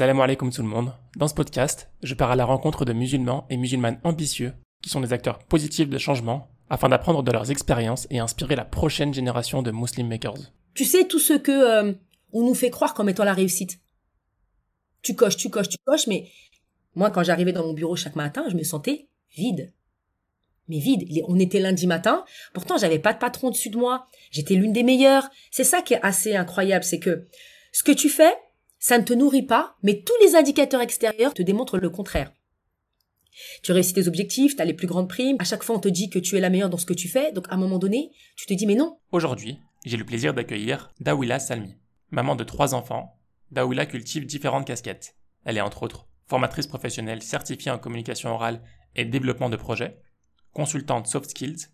[0.00, 0.94] Salam alaikum tout le monde.
[1.16, 5.02] Dans ce podcast, je pars à la rencontre de musulmans et musulmanes ambitieux qui sont
[5.02, 9.60] des acteurs positifs de changement afin d'apprendre de leurs expériences et inspirer la prochaine génération
[9.60, 10.54] de Muslim Makers.
[10.72, 11.92] Tu sais tout ce que euh,
[12.32, 13.78] on nous fait croire comme étant la réussite.
[15.02, 16.30] Tu coches, tu coches, tu coches, mais
[16.94, 19.74] moi quand j'arrivais dans mon bureau chaque matin, je me sentais vide.
[20.68, 21.06] Mais vide.
[21.28, 22.24] On était lundi matin.
[22.54, 24.06] Pourtant, j'avais pas de patron dessus de moi.
[24.30, 25.28] J'étais l'une des meilleures.
[25.50, 27.28] C'est ça qui est assez incroyable, c'est que
[27.70, 28.32] ce que tu fais,
[28.80, 32.32] ça ne te nourrit pas, mais tous les indicateurs extérieurs te démontrent le contraire.
[33.62, 35.88] Tu réussis tes objectifs, tu as les plus grandes primes, à chaque fois on te
[35.88, 37.78] dit que tu es la meilleure dans ce que tu fais, donc à un moment
[37.78, 38.98] donné, tu te dis mais non.
[39.12, 41.76] Aujourd'hui, j'ai le plaisir d'accueillir Dawila Salmi.
[42.10, 43.16] Maman de trois enfants,
[43.52, 45.14] Dawila cultive différentes casquettes.
[45.44, 48.62] Elle est entre autres formatrice professionnelle certifiée en communication orale
[48.94, 50.00] et développement de projets,
[50.52, 51.66] consultante soft skills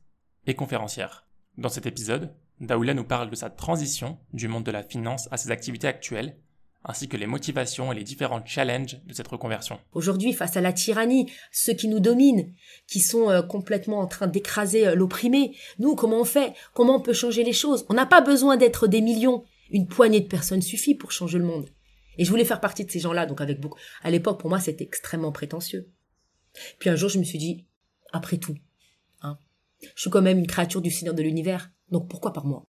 [0.46, 1.28] et conférencière.
[1.58, 5.36] Dans cet épisode, Dawila nous parle de sa transition du monde de la finance à
[5.36, 6.38] ses activités actuelles
[6.86, 9.78] ainsi que les motivations et les différents challenges de cette reconversion.
[9.92, 12.54] Aujourd'hui, face à la tyrannie, ceux qui nous dominent,
[12.86, 16.54] qui sont euh, complètement en train d'écraser euh, l'opprimé, nous, comment on fait?
[16.74, 17.84] Comment on peut changer les choses?
[17.88, 19.44] On n'a pas besoin d'être des millions.
[19.70, 21.68] Une poignée de personnes suffit pour changer le monde.
[22.18, 23.78] Et je voulais faire partie de ces gens-là, donc avec beaucoup.
[24.02, 25.90] À l'époque, pour moi, c'était extrêmement prétentieux.
[26.78, 27.66] Puis un jour, je me suis dit,
[28.12, 28.56] après tout,
[29.22, 29.38] hein,
[29.94, 32.64] je suis quand même une créature du Seigneur de l'univers, donc pourquoi par moi?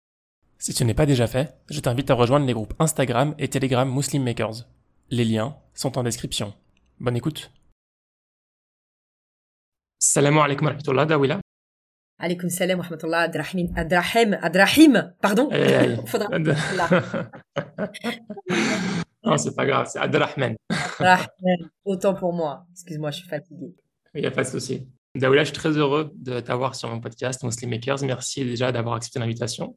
[0.59, 3.91] Si ce n'est pas déjà fait, je t'invite à rejoindre les groupes Instagram et Telegram
[3.93, 4.67] Muslim Makers.
[5.11, 6.55] Les liens sont en description.
[7.01, 7.51] Bonne écoute.
[9.99, 11.41] Salam alaikum wa rahmatullah, Dawila.
[12.19, 15.49] Alaikum salam wa rahmatullah, Adrahim, Adrahim, Adrahim, pardon.
[16.07, 16.29] Faudra...
[19.25, 20.57] non, c'est pas grave, c'est Adrahman.
[20.99, 22.67] Adrahman, autant pour moi.
[22.73, 23.75] Excuse-moi, je suis fatigué.
[24.15, 24.89] Il n'y a pas de souci.
[25.17, 28.03] Dawila, je suis très heureux de t'avoir sur mon podcast Muslim Makers.
[28.03, 29.77] Merci déjà d'avoir accepté l'invitation.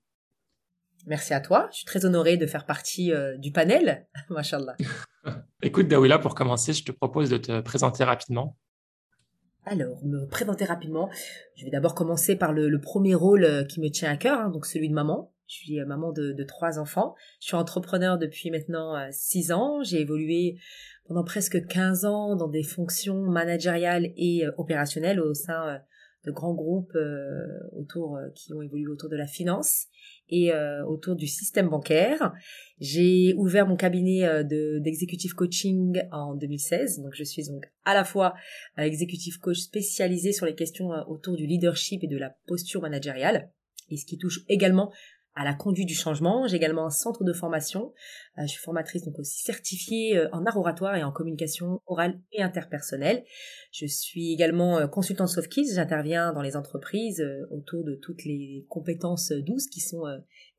[1.07, 1.69] Merci à toi.
[1.71, 4.05] Je suis très honorée de faire partie euh, du panel.
[4.29, 4.75] Mashallah.
[5.63, 8.57] Écoute, Dawila, pour commencer, je te propose de te présenter rapidement.
[9.63, 11.09] Alors, me présenter rapidement.
[11.55, 14.49] Je vais d'abord commencer par le, premier rôle euh, qui me tient à cœur, hein,
[14.49, 15.33] donc celui de maman.
[15.47, 17.15] Je suis euh, maman de, trois enfants.
[17.39, 19.81] Je suis entrepreneur depuis maintenant six ans.
[19.83, 20.59] J'ai évolué
[21.07, 25.79] pendant presque 15 ans dans des fonctions managériales et opérationnelles au sein
[26.25, 26.97] de grands groupes
[27.71, 29.87] autour qui ont évolué autour de la finance
[30.29, 32.33] et euh, autour du système bancaire.
[32.79, 37.01] J'ai ouvert mon cabinet euh, de d'executive coaching en 2016.
[37.01, 38.33] Donc je suis donc à la fois
[38.77, 43.51] euh, executive coach spécialisé sur les questions autour du leadership et de la posture managériale
[43.89, 44.91] et ce qui touche également
[45.37, 46.47] à la conduite du changement.
[46.47, 47.93] J'ai également un centre de formation.
[48.37, 52.19] Euh, je suis formatrice donc aussi certifiée euh, en art oratoire et en communication orale
[52.31, 53.23] et interpersonnelle.
[53.71, 55.75] Je suis également euh, consultante soft skills.
[55.75, 60.03] J'interviens dans les entreprises autour de toutes les compétences douces qui sont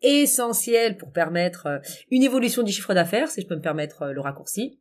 [0.00, 4.80] essentielles pour permettre une évolution du chiffre d'affaires, si je peux me permettre le raccourci.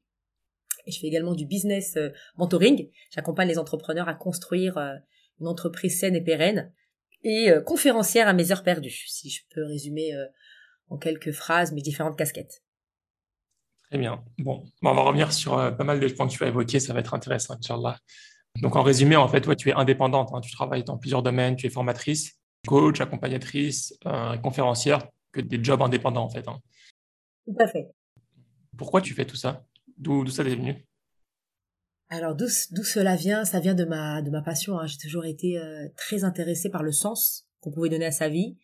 [0.85, 1.97] Je fais également du business
[2.37, 2.89] mentoring.
[3.09, 4.77] J'accompagne les entrepreneurs à construire
[5.39, 6.71] une entreprise saine et pérenne
[7.23, 10.25] et euh, conférencière à mes heures perdues, si je peux résumer euh,
[10.89, 12.63] en quelques phrases mes différentes casquettes.
[13.89, 14.23] Très bien.
[14.37, 16.93] Bon, on va revenir sur euh, pas mal de points que tu as évoqués, ça
[16.93, 17.97] va être intéressant, Inch'Allah.
[18.61, 20.41] Donc en résumé, en fait, toi, tu es indépendante, hein.
[20.41, 23.93] tu travailles dans plusieurs domaines, tu es formatrice, coach, accompagnatrice,
[24.41, 26.47] conférencière, que des jobs indépendants, en fait.
[26.47, 26.59] Hein.
[27.45, 27.87] Tout à fait.
[28.75, 29.63] Pourquoi tu fais tout ça?
[29.97, 30.87] D'où ça t'est venu?
[32.09, 33.43] Alors d'où cela vient?
[33.43, 34.79] Ça vient de ma de ma passion.
[34.79, 34.87] Hein.
[34.87, 38.57] J'ai toujours été euh, très intéressée par le sens qu'on pouvait donner à sa vie,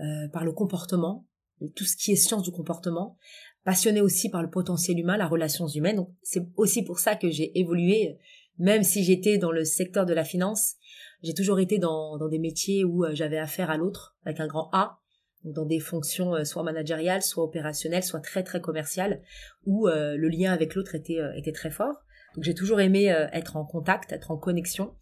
[0.00, 1.26] euh, par le comportement,
[1.74, 3.18] tout ce qui est science du comportement.
[3.64, 5.96] Passionnée aussi par le potentiel humain, la relation humaine.
[5.96, 8.16] Donc c'est aussi pour ça que j'ai évolué,
[8.58, 10.74] même si j'étais dans le secteur de la finance.
[11.22, 14.46] J'ai toujours été dans dans des métiers où euh, j'avais affaire à l'autre avec un
[14.46, 15.00] grand A
[15.44, 19.22] dans des fonctions soit managériales, soit opérationnelles, soit très très commerciales,
[19.64, 22.05] où le lien avec l'autre était était très fort.
[22.34, 24.94] Donc j'ai toujours aimé euh, être en contact, être en connexion.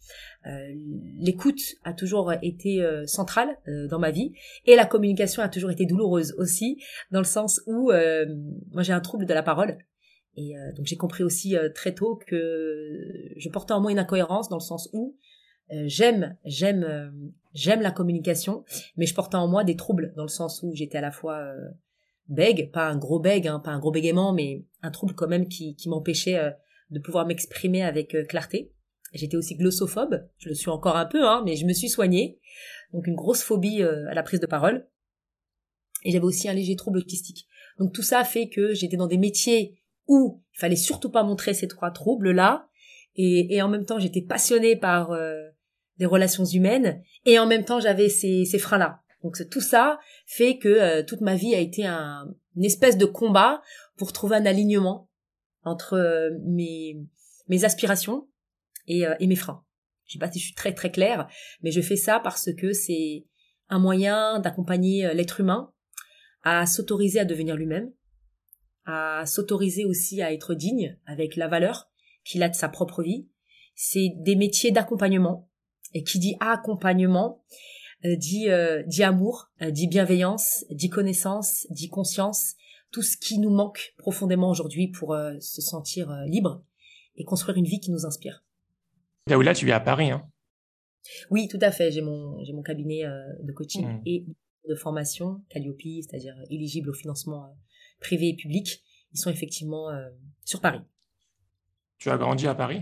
[0.47, 0.67] Euh,
[1.17, 3.57] l'écoute a toujours été euh, centrale
[3.89, 4.33] dans ma vie
[4.65, 6.81] et la communication a toujours été douloureuse aussi,
[7.11, 7.91] dans le sens où
[8.71, 9.77] moi j'ai un trouble de la parole.
[10.37, 14.57] Et donc j'ai compris aussi très tôt que je portais en moi une incohérence dans
[14.57, 15.17] le sens où
[15.85, 18.65] j'aime j'aime j'aime la communication,
[18.97, 21.41] mais je portais en moi des troubles dans le sens où j'étais à la fois
[22.27, 25.47] bègue, pas un gros bègue, hein, pas un gros bégaiement, mais un trouble quand même
[25.47, 26.55] qui, qui m'empêchait
[26.95, 28.71] de pouvoir m'exprimer avec euh, clarté.
[29.13, 32.39] J'étais aussi glossophobe, je le suis encore un peu, hein, mais je me suis soignée.
[32.91, 34.87] Donc une grosse phobie euh, à la prise de parole.
[36.03, 37.47] Et j'avais aussi un léger trouble autistique.
[37.79, 41.53] Donc tout ça fait que j'étais dans des métiers où il fallait surtout pas montrer
[41.53, 42.67] ces trois troubles-là.
[43.17, 45.41] Et, en même temps, j'étais passionnée par euh,
[45.97, 47.01] des relations humaines.
[47.25, 48.99] Et en même temps, j'avais ces, ces freins-là.
[49.23, 53.61] Donc tout ça fait que toute ma vie a été un, une espèce de combat
[53.97, 55.09] pour trouver un alignement
[55.65, 56.97] entre mes
[57.47, 58.27] mes aspirations
[58.87, 59.63] et, et mes freins.
[60.05, 61.27] Je sais pas si je suis très très claire,
[61.61, 63.25] mais je fais ça parce que c'est
[63.69, 65.71] un moyen d'accompagner l'être humain
[66.43, 67.91] à s'autoriser à devenir lui-même,
[68.85, 71.89] à s'autoriser aussi à être digne avec la valeur
[72.25, 73.27] qu'il a de sa propre vie.
[73.75, 75.49] C'est des métiers d'accompagnement.
[75.93, 77.45] Et qui dit accompagnement,
[78.03, 82.55] euh, dit, euh, dit amour, euh, dit bienveillance, dit connaissance, dit conscience,
[82.95, 86.63] tout ce qui nous manque profondément aujourd'hui pour se sentir libre
[87.17, 88.45] et construire une vie qui nous inspire.
[89.27, 90.25] Là où là, tu vis à Paris, hein?
[91.29, 91.91] Oui, tout à fait.
[91.91, 93.03] J'ai mon, j'ai mon cabinet
[93.43, 94.01] de coaching mmh.
[94.05, 94.25] et
[94.69, 97.57] de formation, Calliope, c'est-à-dire éligible au financement
[97.99, 98.81] privé et public.
[99.11, 99.89] Ils sont effectivement
[100.45, 100.79] sur Paris.
[101.97, 102.81] Tu as grandi à Paris?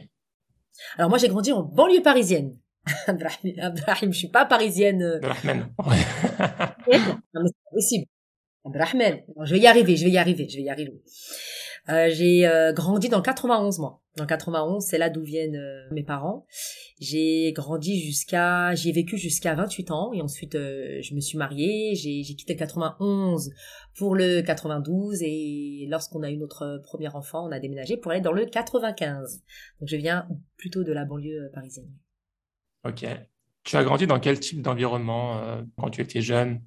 [0.99, 2.55] Alors moi, j'ai grandi en banlieue parisienne.
[3.07, 5.01] Abdrahim, je suis pas parisienne.
[5.01, 5.15] Euh.
[5.15, 5.73] Abdrahman.
[7.33, 8.05] non, mais c'est possible.
[8.65, 9.21] Abdrahman.
[9.43, 11.01] je vais y arriver, je vais y arriver, je vais y arriver.
[11.89, 14.01] Euh, j'ai euh, grandi dans le 91, moi.
[14.15, 16.45] Dans le 91, c'est là d'où viennent euh, mes parents.
[16.99, 21.95] J'ai grandi jusqu'à, j'ai vécu jusqu'à 28 ans et ensuite je me suis mariée.
[21.95, 23.51] J'ai, j'ai quitté le 91
[23.97, 28.21] pour le 92 et lorsqu'on a eu notre premier enfant, on a déménagé pour aller
[28.21, 29.43] dans le 95.
[29.81, 31.91] Donc je viens plutôt de la banlieue parisienne.
[32.85, 33.05] Ok.
[33.63, 36.61] Tu as grandi dans quel type d'environnement quand tu étais jeune?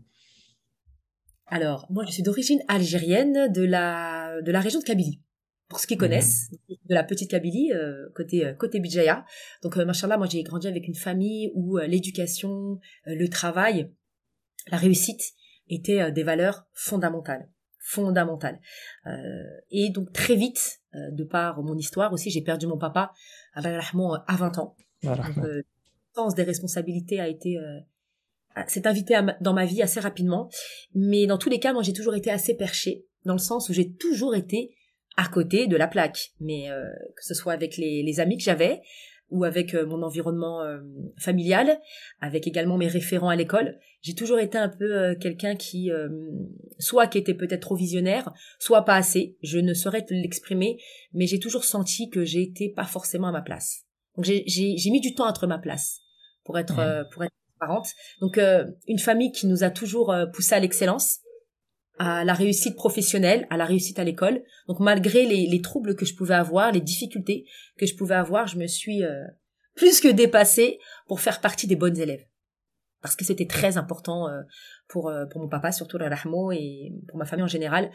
[1.48, 5.20] Alors, moi, je suis d'origine algérienne de la de la région de Kabylie.
[5.68, 6.76] Pour ceux qui connaissent, mhm.
[6.88, 9.24] de la petite Kabylie, euh, côté euh, côté Bijaya.
[9.62, 13.92] Donc, euh, machallah, moi, j'ai grandi avec une famille où euh, l'éducation, le travail,
[14.70, 15.22] la réussite
[15.68, 17.48] étaient des valeurs fondamentales,
[17.80, 18.60] fondamentales.
[19.70, 23.12] et donc, très vite, de par mon histoire aussi, j'ai perdu mon papa
[23.54, 24.76] à 20 ans.
[25.02, 25.64] Donc, le
[26.14, 27.58] sens des responsabilités a été
[28.66, 30.48] s'est invité dans ma vie assez rapidement.
[30.94, 33.72] Mais dans tous les cas, moi, j'ai toujours été assez perchée, dans le sens où
[33.72, 34.74] j'ai toujours été
[35.16, 36.32] à côté de la plaque.
[36.40, 36.84] Mais euh,
[37.16, 38.82] que ce soit avec les, amis que j'avais,
[39.30, 40.78] ou avec euh, mon environnement euh,
[41.18, 41.80] familial,
[42.20, 45.90] avec également mes référents à l'école, j'ai toujours été un peu quelqu'un qui,
[46.78, 49.36] soit qui était peut-être trop visionnaire, soit pas assez.
[49.42, 50.78] Je ne saurais te l'exprimer,
[51.12, 53.82] mais j'ai toujours senti que j'étais pas forcément à ma place.
[54.14, 56.02] Donc j'ai mis du temps à être ma place
[56.44, 57.34] pour être pour être
[58.20, 61.20] donc euh, une famille qui nous a toujours euh, poussé à l'excellence,
[61.98, 64.42] à la réussite professionnelle, à la réussite à l'école.
[64.68, 67.46] Donc malgré les, troubles que je pouvais avoir, les difficultés
[67.78, 69.24] que je pouvais avoir, je me suis euh,
[69.74, 72.24] plus que dépassée pour faire partie des bonnes élèves.
[73.02, 74.26] Parce que c'était très important
[74.88, 77.92] pour pour mon papa, surtout la rahmo, et pour ma famille en général,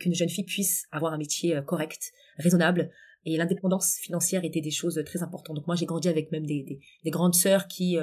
[0.00, 2.90] qu'une jeune fille puisse avoir un métier correct, raisonnable,
[3.24, 5.54] et l'indépendance financière était des choses très importantes.
[5.56, 7.98] Donc moi j'ai grandi avec même des, des, des grandes sœurs qui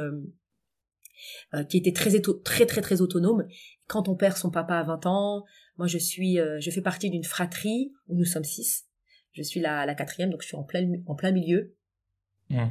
[1.53, 2.11] euh, qui était très,
[2.43, 3.45] très très très autonome.
[3.87, 5.43] Quand on perd son papa à 20 ans,
[5.77, 8.85] moi je suis, euh, je fais partie d'une fratrie où nous sommes six.
[9.33, 11.75] Je suis la, la quatrième, donc je suis en plein, en plein milieu.
[12.49, 12.63] Mmh.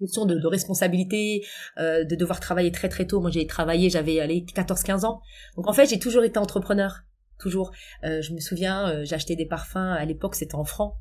[0.00, 1.44] Question de, de responsabilité,
[1.78, 3.20] euh, de devoir travailler très très tôt.
[3.20, 5.22] Moi j'ai travaillé, j'avais 14-15 ans.
[5.56, 7.02] Donc en fait j'ai toujours été entrepreneur,
[7.38, 7.72] toujours.
[8.02, 10.94] Je me souviens, acheté des parfums, à l'époque c'était en francs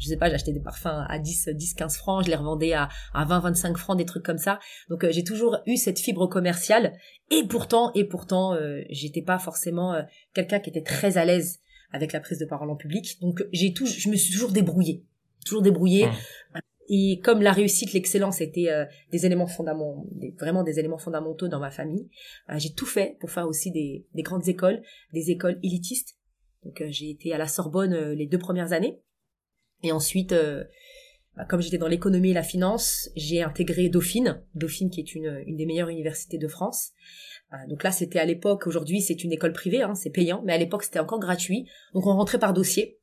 [0.00, 2.88] je sais pas, j'achetais des parfums à 10, 10, 15 francs, je les revendais à,
[3.14, 4.58] à 20, 25 francs, des trucs comme ça.
[4.88, 6.94] Donc euh, j'ai toujours eu cette fibre commerciale
[7.30, 10.02] et pourtant, et pourtant, euh, j'étais pas forcément euh,
[10.34, 11.60] quelqu'un qui était très à l'aise
[11.92, 13.18] avec la prise de parole en public.
[13.20, 15.04] Donc j'ai tout, je me suis toujours débrouillée,
[15.44, 16.06] toujours débrouillée.
[16.06, 16.58] Mmh.
[16.92, 18.68] Et comme la réussite, l'excellence étaient
[19.12, 20.08] des éléments fondamentaux,
[20.40, 22.08] vraiment des éléments fondamentaux dans ma famille,
[22.56, 24.82] j'ai tout fait pour faire aussi des, des grandes écoles,
[25.12, 26.18] des écoles élitistes.
[26.64, 29.00] Donc j'ai été à la Sorbonne les deux premières années.
[29.82, 30.64] Et ensuite, euh,
[31.36, 35.42] bah, comme j'étais dans l'économie et la finance, j'ai intégré Dauphine, Dauphine qui est une,
[35.46, 36.90] une des meilleures universités de France.
[37.52, 40.52] Euh, donc là, c'était à l'époque, aujourd'hui c'est une école privée, hein, c'est payant, mais
[40.52, 41.66] à l'époque c'était encore gratuit.
[41.94, 42.98] Donc on rentrait par dossier.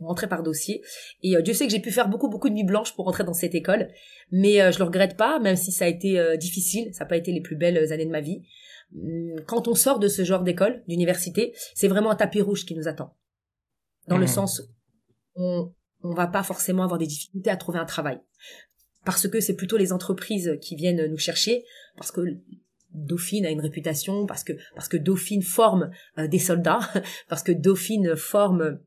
[0.00, 0.82] On rentrait par dossier.
[1.22, 3.24] Et euh, Dieu sait que j'ai pu faire beaucoup, beaucoup de nuits blanches pour rentrer
[3.24, 3.88] dans cette école.
[4.32, 6.92] Mais je le regrette pas, même si ça a été difficile.
[6.92, 8.42] Ça n'a pas été les plus belles années de ma vie.
[8.96, 12.74] Hum, quand on sort de ce genre d'école, d'université, c'est vraiment un tapis rouge qui
[12.74, 13.14] nous attend.
[14.08, 14.28] Dans le mmh.
[14.28, 14.62] sens
[15.36, 15.72] on,
[16.04, 18.20] on va pas forcément avoir des difficultés à trouver un travail.
[19.04, 21.64] Parce que c'est plutôt les entreprises qui viennent nous chercher,
[21.96, 22.20] parce que
[22.92, 26.80] Dauphine a une réputation, parce que parce que Dauphine forme euh, des soldats,
[27.28, 28.78] parce que Dauphine forme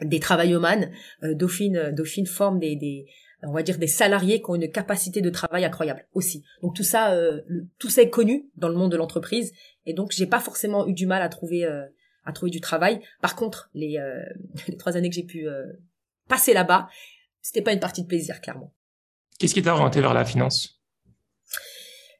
[0.00, 0.90] des travaillomans,
[1.22, 3.06] euh, Dauphine Dauphine forme des,
[3.42, 6.44] on va dire des salariés qui ont une capacité de travail incroyable aussi.
[6.62, 7.40] Donc tout ça euh,
[7.78, 9.52] tout ça est connu dans le monde de l'entreprise
[9.86, 11.64] et donc j'ai pas forcément eu du mal à trouver
[12.24, 13.00] à trouver du travail.
[13.22, 13.98] Par contre, les,
[14.68, 15.46] les trois années que j'ai pu
[16.28, 16.88] passer là-bas,
[17.40, 18.74] c'était pas une partie de plaisir, clairement.
[19.38, 20.78] Qu'est-ce qui t'a orienté vers la finance?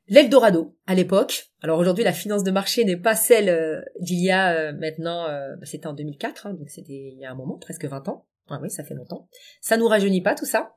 [0.09, 1.51] L'Eldorado, à l'époque.
[1.63, 5.27] Alors aujourd'hui, la finance de marché n'est pas celle euh, d'il y a euh, maintenant,
[5.27, 8.09] euh, bah, c'était en 2004, hein, donc c'était il y a un moment, presque 20
[8.09, 8.27] ans.
[8.63, 9.29] oui, ça fait longtemps.
[9.61, 10.77] Ça nous rajeunit pas tout ça.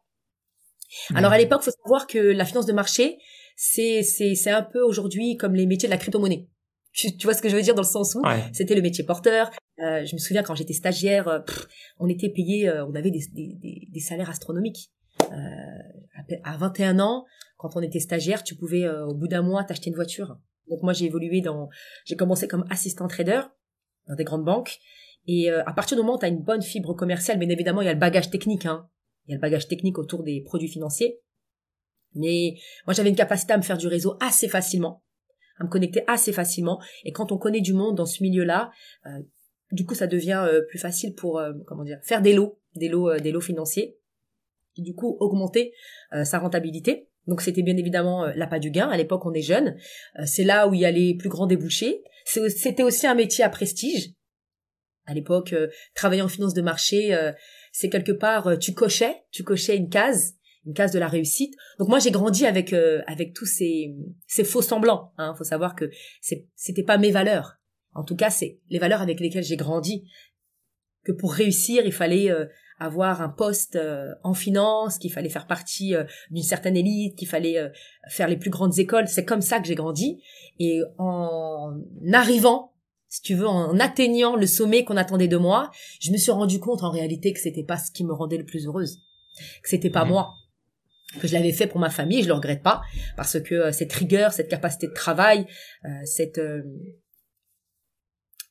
[1.15, 3.17] Alors à l'époque, faut savoir que la finance de marché,
[3.55, 6.49] c'est c'est c'est un peu aujourd'hui comme les métiers de la crypto-monnaie.
[6.93, 8.21] Tu, vois ce que je veux dire dans le sens où
[8.53, 9.49] c'était le métier porteur.
[9.79, 11.39] Euh, je me souviens quand j'étais stagiaire, euh,
[11.99, 14.91] on était payé, euh, on avait des, des, des, salaires astronomiques.
[15.21, 17.25] Euh, à 21 ans,
[17.57, 20.37] quand on était stagiaire, tu pouvais au bout d'un mois t'acheter une voiture.
[20.69, 21.69] Donc moi j'ai évolué dans,
[22.05, 23.41] j'ai commencé comme assistant trader
[24.07, 24.79] dans des grandes banques.
[25.27, 27.85] Et à partir du moment où tu as une bonne fibre commerciale, bien évidemment il
[27.85, 28.65] y a le bagage technique.
[28.65, 28.87] Hein.
[29.27, 31.19] Il y a le bagage technique autour des produits financiers.
[32.13, 32.55] Mais
[32.85, 35.03] moi, j'avais une capacité à me faire du réseau assez facilement,
[35.63, 36.81] me connecter assez facilement.
[37.03, 38.71] Et quand on connaît du monde dans ce milieu-là,
[39.05, 39.19] euh,
[39.71, 42.89] du coup, ça devient euh, plus facile pour, euh, comment dire, faire des lots, des
[42.89, 43.97] lots, des lots financiers.
[44.77, 45.73] Et du coup, augmenter
[46.23, 47.09] sa rentabilité.
[47.27, 48.87] Donc, c'était bien évidemment l'appât du gain.
[48.87, 49.75] À l'époque, on est jeune.
[50.23, 52.01] c'est là où il y a les plus grands débouchés.
[52.23, 54.13] C'était aussi un métier à prestige.
[55.07, 55.53] À l'époque,
[55.93, 57.13] travailler en finance de marché,
[57.73, 61.55] c'est quelque part tu cochais, tu cochais une case, une case de la réussite.
[61.79, 63.95] Donc moi j'ai grandi avec euh, avec tous ces
[64.27, 65.11] ces faux semblants.
[65.17, 65.33] Hein.
[65.37, 65.89] Faut savoir que
[66.55, 67.57] c'était pas mes valeurs.
[67.93, 70.03] En tout cas c'est les valeurs avec lesquelles j'ai grandi.
[71.03, 72.45] Que pour réussir il fallait euh,
[72.79, 73.77] avoir un poste
[74.23, 75.93] en finance, qu'il fallait faire partie
[76.31, 77.71] d'une certaine élite, qu'il fallait
[78.09, 79.07] faire les plus grandes écoles.
[79.07, 80.19] C'est comme ça que j'ai grandi.
[80.57, 81.79] Et en
[82.11, 82.71] arrivant
[83.11, 86.61] si tu veux, en atteignant le sommet qu'on attendait de moi, je me suis rendu
[86.61, 89.01] compte en réalité que c'était pas ce qui me rendait le plus heureuse,
[89.61, 90.11] que c'était pas mhm.
[90.11, 90.33] moi,
[91.19, 92.81] que je l'avais fait pour ma famille, et je le regrette pas,
[93.17, 95.45] parce que euh, cette rigueur, cette capacité de travail,
[95.85, 96.61] euh, cette euh,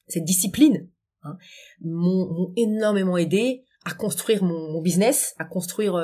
[0.08, 0.88] cette discipline,
[1.22, 1.36] hein,
[1.80, 5.94] m'ont énormément aidé à construire mon, mon business, à construire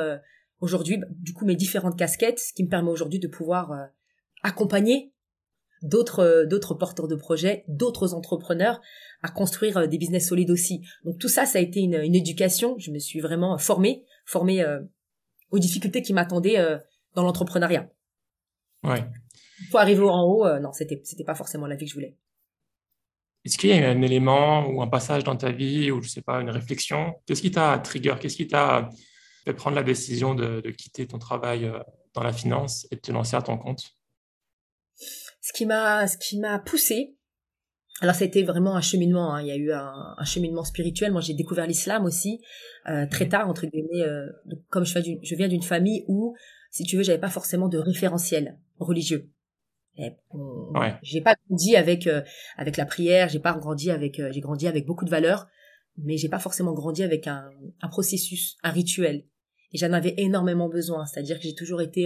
[0.60, 3.72] aujourd'hui, bah, du coup, mes différentes casquettes, ce qui me permet aujourd'hui de pouvoir
[4.44, 5.12] accompagner
[5.82, 8.80] d'autres euh, d'autres porteurs de projets, d'autres entrepreneurs
[9.22, 10.82] à construire euh, des business solides aussi.
[11.04, 12.76] Donc tout ça, ça a été une, une éducation.
[12.78, 14.80] Je me suis vraiment formée, formée euh,
[15.50, 16.58] aux difficultés qui m'attendaient
[17.14, 17.88] dans l'entrepreneuriat.
[18.82, 19.04] Ouais.
[19.70, 22.16] Pour arriver en haut, non, c'était c'était pas forcément la vie que je voulais.
[23.44, 26.22] Est-ce qu'il y a un élément ou un passage dans ta vie ou je sais
[26.22, 27.14] pas une réflexion?
[27.26, 28.16] Qu'est-ce qui t'a trigger?
[28.20, 28.90] Qu'est-ce qui t'a
[29.44, 31.72] fait prendre la décision de, de quitter ton travail
[32.12, 33.96] dans la finance et de te lancer à ton compte?
[34.96, 37.15] Ce qui m'a ce qui m'a poussé
[38.00, 39.40] alors c'était vraiment un cheminement hein.
[39.40, 41.12] il y a eu un, cheminement spirituel.
[41.12, 42.40] Moi j'ai découvert l'islam aussi
[42.88, 44.26] euh, très tard entre guillemets euh,
[44.68, 46.34] comme je, je viens d'une famille où
[46.70, 49.30] si tu veux j'avais pas forcément de référentiel religieux.
[51.02, 52.20] J'ai pas grandi avec euh,
[52.58, 55.46] avec la prière j'ai pas grandi avec j'ai grandi avec beaucoup de valeurs
[55.96, 57.48] mais j'ai pas forcément grandi avec un,
[57.80, 59.24] un processus un rituel.
[59.72, 61.06] Et j'en avais énormément besoin.
[61.06, 62.04] C'est-à-dire que j'ai toujours été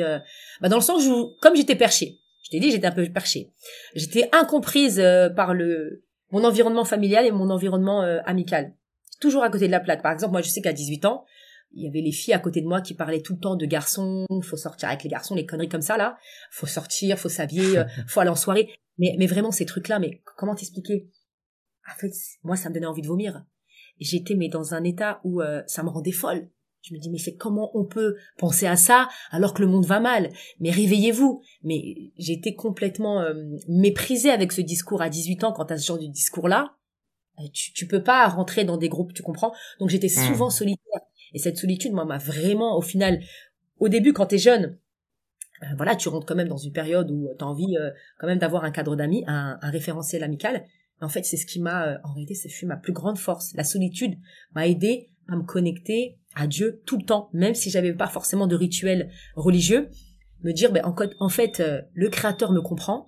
[0.61, 2.20] bah dans le sens où comme j'étais perché
[2.50, 3.52] je t'ai dit, j'étais un peu perchée.
[3.95, 8.75] J'étais incomprise euh, par le mon environnement familial et mon environnement euh, amical.
[9.21, 10.02] Toujours à côté de la plaque.
[10.02, 11.25] Par exemple, moi, je sais qu'à 18 ans,
[11.73, 13.66] il y avait les filles à côté de moi qui parlaient tout le temps de
[13.66, 16.19] garçons, faut sortir avec les garçons, les conneries comme ça là,
[16.50, 18.69] faut sortir, faut s'habiller, euh, faut aller en soirée.
[18.99, 21.09] Mais mais vraiment ces trucs là, mais comment t'expliquer?
[21.88, 23.45] En fait, moi ça me donnait envie de vomir.
[24.00, 26.49] J'étais mais dans un état où ça me rendait folle.
[26.82, 29.84] Je me dis, mais c'est comment on peut penser à ça alors que le monde
[29.84, 30.30] va mal?
[30.60, 33.34] Mais réveillez-vous Mais j'étais complètement euh,
[33.68, 36.76] méprisée avec ce discours à 18 ans quand à ce genre de discours-là.
[37.38, 39.52] Euh, tu, tu peux pas rentrer dans des groupes, tu comprends?
[39.78, 40.26] Donc j'étais mmh.
[40.28, 41.00] souvent solitaire.
[41.32, 43.20] Et cette solitude, moi, m'a vraiment, au final,
[43.78, 44.78] au début, quand t'es jeune,
[45.62, 47.76] euh, voilà, tu rentres quand même dans une période où tu as envie
[48.18, 50.64] quand même d'avoir un cadre d'amis, un, un, référentiel amical.
[51.02, 53.52] En fait, c'est ce qui m'a, en réalité, c'est ma plus grande force.
[53.54, 54.18] La solitude
[54.54, 58.46] m'a aidé à me connecter à Dieu tout le temps, même si j'avais pas forcément
[58.46, 59.90] de rituel religieux,
[60.42, 63.06] me dire, ben, en, fait, euh, le Créateur me comprend.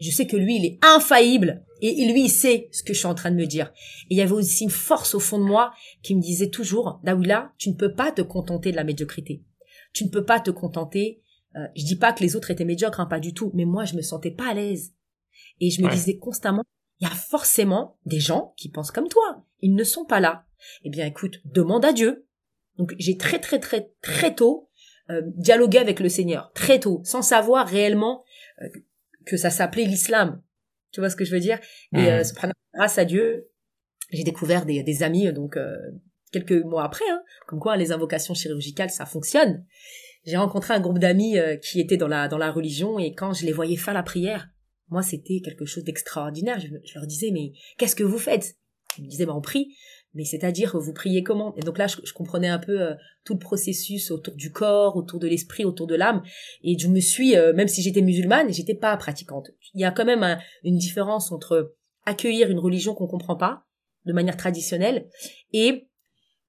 [0.00, 3.06] Je sais que lui, il est infaillible et lui, il sait ce que je suis
[3.06, 3.72] en train de me dire.
[4.10, 7.00] Et il y avait aussi une force au fond de moi qui me disait toujours,
[7.04, 9.44] Dawila, tu ne peux pas te contenter de la médiocrité.
[9.92, 11.22] Tu ne peux pas te contenter.
[11.56, 13.84] Euh, je dis pas que les autres étaient médiocres, hein, pas du tout, mais moi,
[13.84, 14.94] je me sentais pas à l'aise.
[15.60, 16.64] Et je me disais constamment,
[17.00, 19.44] il y a forcément des gens qui pensent comme toi.
[19.60, 20.46] Ils ne sont pas là.
[20.84, 22.26] Eh bien, écoute, demande à Dieu.
[22.78, 24.68] Donc, j'ai très, très, très, très tôt
[25.10, 28.24] euh, dialogué avec le Seigneur, très tôt, sans savoir réellement
[28.62, 28.68] euh,
[29.26, 30.40] que ça s'appelait l'islam.
[30.92, 31.58] Tu vois ce que je veux dire?
[31.92, 32.06] Et mmh.
[32.06, 32.22] euh,
[32.72, 33.50] grâce à Dieu,
[34.12, 35.58] j'ai découvert des, des amis, donc
[36.32, 39.66] quelques mois après, hein, comme quoi les invocations chirurgicales, ça fonctionne.
[40.24, 43.44] J'ai rencontré un groupe d'amis qui étaient dans la dans la religion et quand je
[43.44, 44.48] les voyais faire la prière,
[44.88, 46.60] moi c'était quelque chose d'extraordinaire.
[46.60, 48.56] Je, je, leur disais mais qu'est-ce que vous faites?
[48.96, 49.76] Ils me disaient bah on prie
[50.14, 51.54] mais c'est-à-dire vous priez comment?
[51.56, 52.94] Et donc là, je, comprenais un peu euh,
[53.24, 56.22] tout le processus autour du corps, autour de l'esprit, autour de l'âme.
[56.62, 59.50] Et je me suis, euh, même si j'étais musulmane, j'étais pas pratiquante.
[59.74, 61.74] Il y a quand même une différence entre
[62.06, 63.66] accueillir une religion qu'on comprend pas
[64.04, 65.08] de manière traditionnelle
[65.52, 65.88] et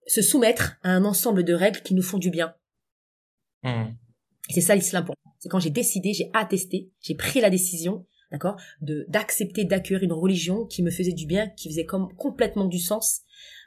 [0.08, 2.54] se soumettre à un ensemble de règles qui nous font du bien.
[3.64, 3.94] Hmm.
[4.50, 5.34] C'est ça l'islam pour moi.
[5.40, 10.14] C'est quand j'ai décidé, j'ai attesté, j'ai pris la décision, d'accord, de d'accepter d'accueillir une
[10.14, 13.22] religion qui me faisait du bien, qui faisait comme complètement du sens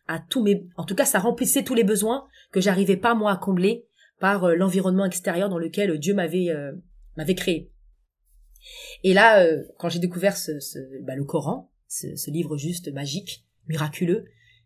[0.09, 3.31] à tous mes, en tout cas, ça remplissait tous les besoins que j'arrivais pas moi
[3.31, 3.87] à combler
[4.19, 6.73] par euh, l'environnement extérieur dans lequel Dieu m'avait euh,
[7.17, 7.71] m'avait créé.
[9.05, 12.93] Et là, euh, quand j'ai découvert ce, ce bah, le Coran, ce, ce livre juste
[12.93, 14.25] magique, miraculeux,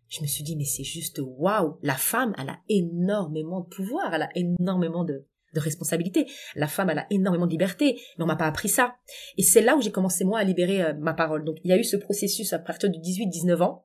[0.08, 4.14] je me suis dit mais c'est juste waouh, la femme elle a énormément de pouvoir,
[4.14, 6.28] elle a énormément de de responsabilité.
[6.54, 8.94] La femme, elle a énormément de liberté, mais on m'a pas appris ça.
[9.36, 11.44] Et c'est là où j'ai commencé, moi, à libérer ma parole.
[11.44, 13.84] Donc, il y a eu ce processus à partir de 18-19 ans,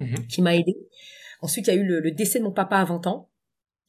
[0.00, 0.26] mhm.
[0.26, 0.76] qui m'a aidé.
[1.40, 3.30] Ensuite, il y a eu le, décès de mon papa à 20 ans.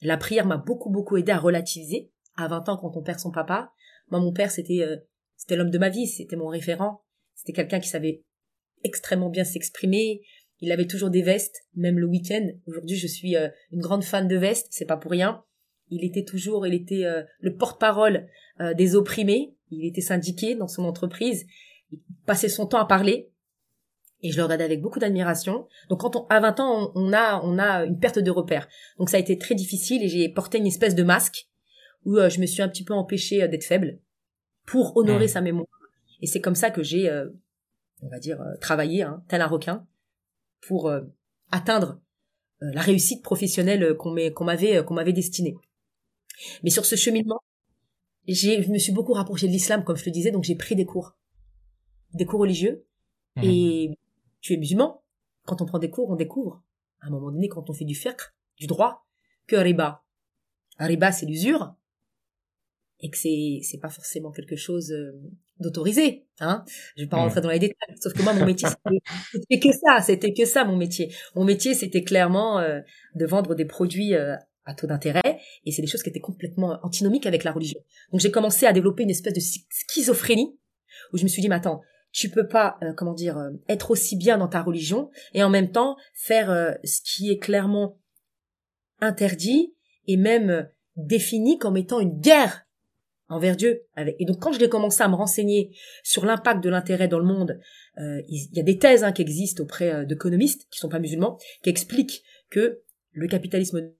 [0.02, 2.12] La prière m'a beaucoup, beaucoup aidé à relativiser.
[2.36, 3.72] À 20 ans, quand on perd son papa,
[4.10, 4.98] moi, mon père, c'était euh,
[5.36, 7.04] c'était l'homme de ma vie, c'était mon référent.
[7.34, 8.24] C'était quelqu'un qui savait
[8.84, 10.22] extrêmement bien s'exprimer.
[10.62, 12.48] Il avait toujours des vestes, même le week-end.
[12.66, 15.44] Aujourd'hui, je suis euh, une grande fan de vestes, c'est pas pour rien.
[15.90, 18.28] Il était toujours, il était euh, le porte-parole
[18.76, 19.56] des opprimés.
[19.72, 21.46] Il était syndiqué dans son entreprise.
[21.94, 23.32] Il passait son temps à parler
[24.22, 25.68] et je le regardais avec beaucoup d'admiration.
[25.90, 28.68] Donc quand on à 20 ans, on, a on a une perte de repère.
[28.98, 31.48] Donc ça a été très difficile et j'ai porté une espèce de masque
[32.06, 34.00] où euh, je me suis un petit peu empêchée euh, d'être faible
[34.66, 35.68] pour honorer sa mémoire.
[36.22, 37.30] Et c'est comme ça que j'ai euh,
[38.02, 39.86] on va dire travaillé hein, tel un requin
[40.68, 40.92] pour
[41.52, 42.02] atteindre
[42.62, 45.56] la réussite professionnelle qu'on qu'on m'avait qu'on m'avait destinée.
[46.64, 47.40] Mais sur ce cheminement,
[48.28, 50.76] j'ai je me suis beaucoup rapprochée de l'islam comme je le disais donc j'ai pris
[50.76, 51.18] des cours
[52.14, 52.86] des cours religieux
[53.36, 53.42] mmh.
[53.44, 53.98] et
[54.42, 55.04] tu es musulman.
[55.46, 56.64] Quand on prend des cours, on découvre,
[57.02, 58.22] à un moment donné, quand on fait du fiqh,
[58.58, 59.08] du droit,
[59.48, 60.04] que riba.
[60.78, 61.76] Riba, c'est l'usure.
[63.02, 65.14] Et que c'est, c'est pas forcément quelque chose euh,
[65.60, 66.66] d'autorisé, hein.
[66.98, 67.96] Je vais pas rentrer dans les détails.
[67.98, 68.68] Sauf que moi, mon métier,
[69.32, 70.02] c'était que ça.
[70.02, 71.14] C'était que ça, mon métier.
[71.34, 72.82] Mon métier, c'était clairement euh,
[73.16, 75.40] de vendre des produits euh, à taux d'intérêt.
[75.66, 77.80] Et c'est des choses qui étaient complètement antinomiques avec la religion.
[78.12, 80.60] Donc j'ai commencé à développer une espèce de schizophrénie
[81.14, 83.92] où je me suis dit, mais attends, tu peux pas euh, comment dire euh, être
[83.92, 88.00] aussi bien dans ta religion et en même temps faire euh, ce qui est clairement
[89.00, 89.76] interdit
[90.08, 92.66] et même défini comme étant une guerre
[93.30, 93.84] envers Dieu.
[94.18, 95.72] Et donc quand je l'ai commencé à me renseigner
[96.04, 97.60] sur l'impact de l'intérêt dans le monde,
[97.96, 101.70] il y a des thèses hein, qui existent auprès d'économistes qui sont pas musulmans qui
[101.70, 103.92] expliquent que le capitalisme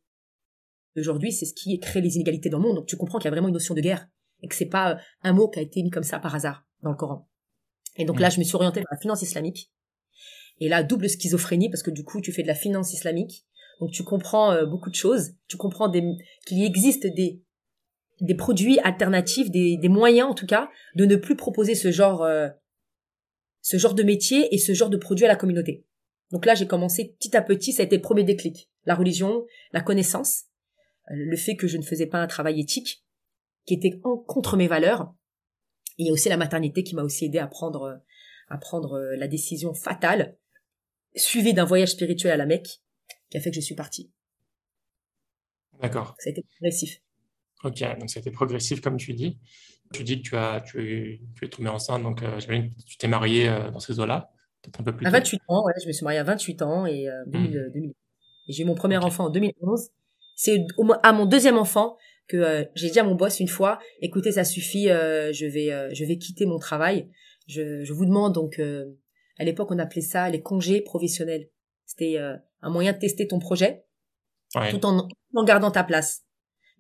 [0.96, 2.78] d'aujourd'hui c'est ce qui crée les inégalités dans le monde.
[2.78, 4.08] Donc tu comprends qu'il y a vraiment une notion de guerre
[4.42, 6.90] et que c'est pas un mot qui a été mis comme ça par hasard dans
[6.90, 7.29] le Coran.
[7.98, 8.32] Et donc là, mm.
[8.32, 9.72] je me suis orientée vers la finance islamique.
[10.60, 13.46] Et là, double schizophrénie, parce que du coup, tu fais de la finance islamique.
[13.80, 15.32] Donc tu comprends euh, beaucoup de choses.
[15.48, 17.42] Tu comprends qu'il existe des,
[18.22, 22.24] des produits alternatifs, des, des moyens en tout cas, de ne plus proposer ce genre,
[22.24, 22.50] euh,
[23.62, 25.86] ce genre de métier et ce genre de produit à la communauté.
[26.32, 28.70] Donc là, j'ai commencé petit à petit, ça a été le premier déclic.
[28.86, 30.44] La religion, la connaissance,
[31.10, 33.04] euh, le fait que je ne faisais pas un travail éthique,
[33.66, 35.14] qui était en, contre mes valeurs,
[36.00, 38.02] il y a aussi la maternité qui m'a aussi aidé à prendre,
[38.48, 40.38] à prendre euh, la décision fatale,
[41.16, 42.82] suivie d'un voyage spirituel à la Mecque,
[43.30, 44.12] qui a fait que je suis partie.
[45.82, 46.16] D'accord.
[46.20, 47.02] Ça a été progressif.
[47.64, 49.38] Ok, donc ça a été progressif comme tu dis.
[49.94, 52.40] Tu dis que tu as, tu, tu es tombée enceinte, donc euh,
[52.86, 54.32] tu t'es mariée euh, dans ces eaux-là,
[54.62, 56.86] peut-être un peu plus À 28 ans, ouais, je me suis mariée à 28 ans
[56.86, 57.84] et, euh, 2000, hmm.
[58.48, 59.90] et j'ai eu mon premier enfant en 2011.
[60.36, 60.66] C'est
[61.04, 61.98] à mon deuxième enfant
[62.30, 65.74] que euh, j'ai dit à mon boss une fois, écoutez, ça suffit, euh, je vais
[65.74, 67.10] euh, je vais quitter mon travail.
[67.48, 68.62] Je, je vous demande donc
[69.40, 71.50] à l'époque on appelait ça les congés professionnels.
[71.86, 73.86] C'était un moyen de tester ton projet
[74.70, 76.26] tout en en gardant ta place.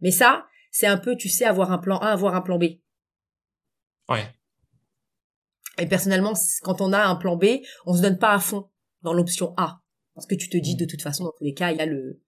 [0.02, 2.66] Mais ça, c'est un peu tu sais avoir un plan A, avoir un plan B.
[4.08, 4.24] Ouais.
[5.80, 7.46] Et personnellement, quand on a un plan B,
[7.88, 8.70] on se donne pas à fond
[9.02, 9.82] dans l'option A
[10.14, 11.88] parce que tu te dis de toute façon dans tous les cas, il y a
[11.88, 12.22] le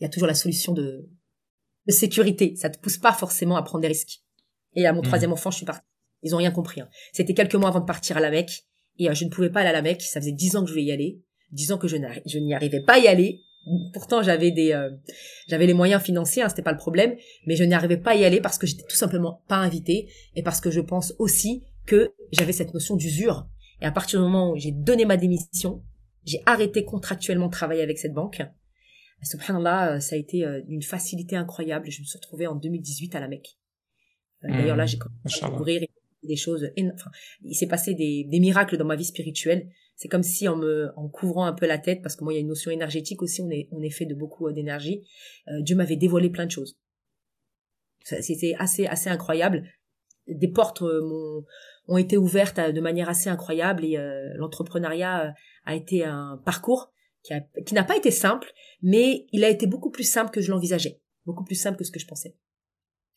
[0.00, 1.08] il y a toujours la solution de
[1.86, 2.54] de sécurité.
[2.56, 4.20] Ça te pousse pas forcément à prendre des risques.
[4.74, 5.04] Et à mon mmh.
[5.04, 5.86] troisième enfant, je suis partie.
[6.22, 6.80] Ils ont rien compris.
[6.80, 6.88] Hein.
[7.12, 8.64] C'était quelques mois avant de partir à la Mecque.
[8.98, 10.02] Et euh, je ne pouvais pas aller à la Mecque.
[10.02, 11.20] Ça faisait dix ans que je voulais y aller.
[11.50, 11.96] Dix ans que je
[12.38, 13.40] n'y arrivais pas à y aller.
[13.92, 14.90] Pourtant, j'avais des, euh,
[15.46, 17.14] j'avais les moyens financiers, hein, c'était pas le problème,
[17.46, 20.08] mais je n'y arrivais pas à y aller parce que j'étais tout simplement pas invitée
[20.34, 23.46] et parce que je pense aussi que j'avais cette notion d'usure.
[23.80, 25.82] Et à partir du moment où j'ai donné ma démission,
[26.24, 28.42] j'ai arrêté contractuellement de travailler avec cette banque
[29.26, 31.90] subhanallah, euh, ça a été euh, d'une facilité incroyable.
[31.90, 33.56] Je me suis retrouvée en 2018 à la Mecque.
[34.44, 35.86] Euh, d'ailleurs, là, j'ai commencé à découvrir
[36.22, 36.68] des choses.
[36.94, 37.10] Enfin,
[37.42, 39.68] il s'est passé des, des, miracles dans ma vie spirituelle.
[39.94, 42.36] C'est comme si en me, en couvrant un peu la tête, parce que moi, il
[42.36, 43.42] y a une notion énergétique aussi.
[43.42, 45.04] On est, on est fait de beaucoup d'énergie.
[45.60, 46.76] Dieu m'avait dévoilé plein de choses.
[48.04, 49.62] C'était assez, assez incroyable.
[50.26, 51.44] Des portes m'ont,
[51.86, 53.96] ont été ouvertes de manière assez incroyable et
[54.36, 56.91] l'entrepreneuriat a été un parcours
[57.22, 60.50] qui, qui n'a pas été simple, mais il a été beaucoup plus simple que je
[60.50, 62.36] l'envisageais, beaucoup plus simple que ce que je pensais,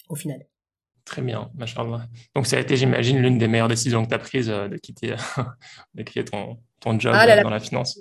[0.09, 0.45] au final.
[1.05, 2.07] Très bien, machallah.
[2.35, 4.77] Donc ça a été, j'imagine, l'une des meilleures décisions que tu as prises euh, de
[4.77, 5.15] quitter,
[5.93, 7.99] de quitter ton, ton job ah dans la finance.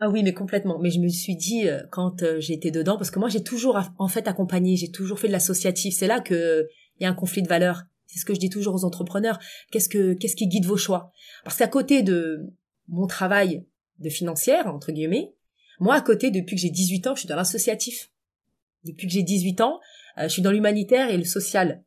[0.00, 0.80] Ah oui, mais complètement.
[0.80, 3.80] Mais je me suis dit euh, quand euh, j'étais dedans, parce que moi j'ai toujours
[3.98, 5.94] en fait accompagné, j'ai toujours fait de l'associatif.
[5.96, 6.66] C'est là que
[6.98, 7.84] il y a un conflit de valeurs.
[8.06, 9.38] C'est ce que je dis toujours aux entrepreneurs.
[9.70, 11.12] Qu'est-ce que qu'est-ce qui guide vos choix?
[11.44, 12.40] Parce qu'à côté de
[12.88, 13.64] mon travail
[14.02, 15.32] de financière entre guillemets,
[15.80, 18.10] moi à côté depuis que j'ai 18 ans, je suis dans l'associatif.
[18.84, 19.80] Depuis que j'ai 18 ans,
[20.18, 21.82] je suis dans l'humanitaire et le social.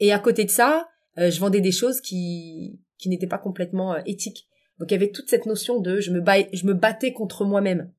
[0.00, 3.94] Et à côté de ça, euh, je vendais des choses qui qui n'étaient pas complètement
[3.94, 4.48] euh, éthiques.
[4.78, 7.92] Donc il y avait toute cette notion de je me je me battais contre moi-même.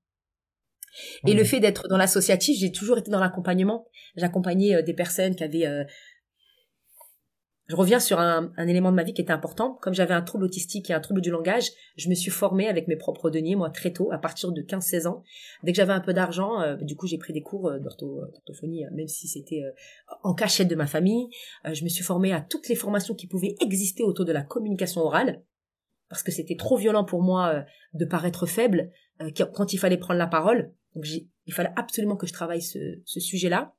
[1.26, 1.46] Et le mmh.
[1.46, 3.88] fait d'être dans l'associatif, j'ai toujours été dans l'accompagnement.
[4.18, 5.86] J'accompagnais euh, des personnes qui avaient
[7.72, 9.80] je reviens sur un, élément de ma vie qui était important.
[9.82, 12.90] Comme j'avais un trouble autistique et un trouble du langage, je me suis formée avec
[12.90, 15.24] mes propres deniers, moi, très tôt, à partir de 15-16 ans.
[15.64, 18.84] Dès que j'avais un peu d'argent, euh, du coup, j'ai pris des cours euh, d'orthophonie,
[18.84, 19.64] euh, même si c'était
[20.22, 21.30] en cachette de ma famille.
[21.64, 25.00] je me suis formée à toutes les formations qui pouvaient exister autour de la communication
[25.00, 25.42] orale,
[26.10, 28.92] parce que c'était trop violent pour moi de paraître faible
[29.54, 30.74] quand il fallait prendre la parole.
[30.94, 33.74] Donc, il fallait absolument que je travaille ce sujet-là.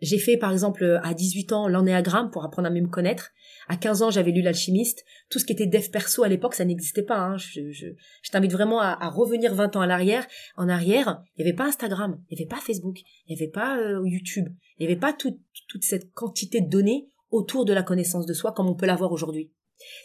[0.00, 3.30] J'ai fait par exemple à 18 ans l'ennéagramme pour apprendre à mieux me connaître.
[3.68, 5.04] À 15 ans, j'avais lu l'alchimiste.
[5.30, 7.18] Tout ce qui était dev perso à l'époque, ça n'existait pas.
[7.18, 7.36] Hein.
[7.36, 7.86] Je, je,
[8.22, 10.26] je t'invite vraiment à, à, revenir 20 ans à l'arrière.
[10.56, 13.50] En arrière, il n'y avait pas Instagram, il n'y avait pas Facebook, il n'y avait
[13.50, 14.48] pas euh, YouTube,
[14.78, 15.38] il n'y avait pas toute
[15.82, 19.50] cette quantité de données autour de la connaissance de soi comme on peut l'avoir aujourd'hui.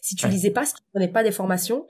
[0.02, 1.86] Si tu lisais pas, si tu prenais pas des formations,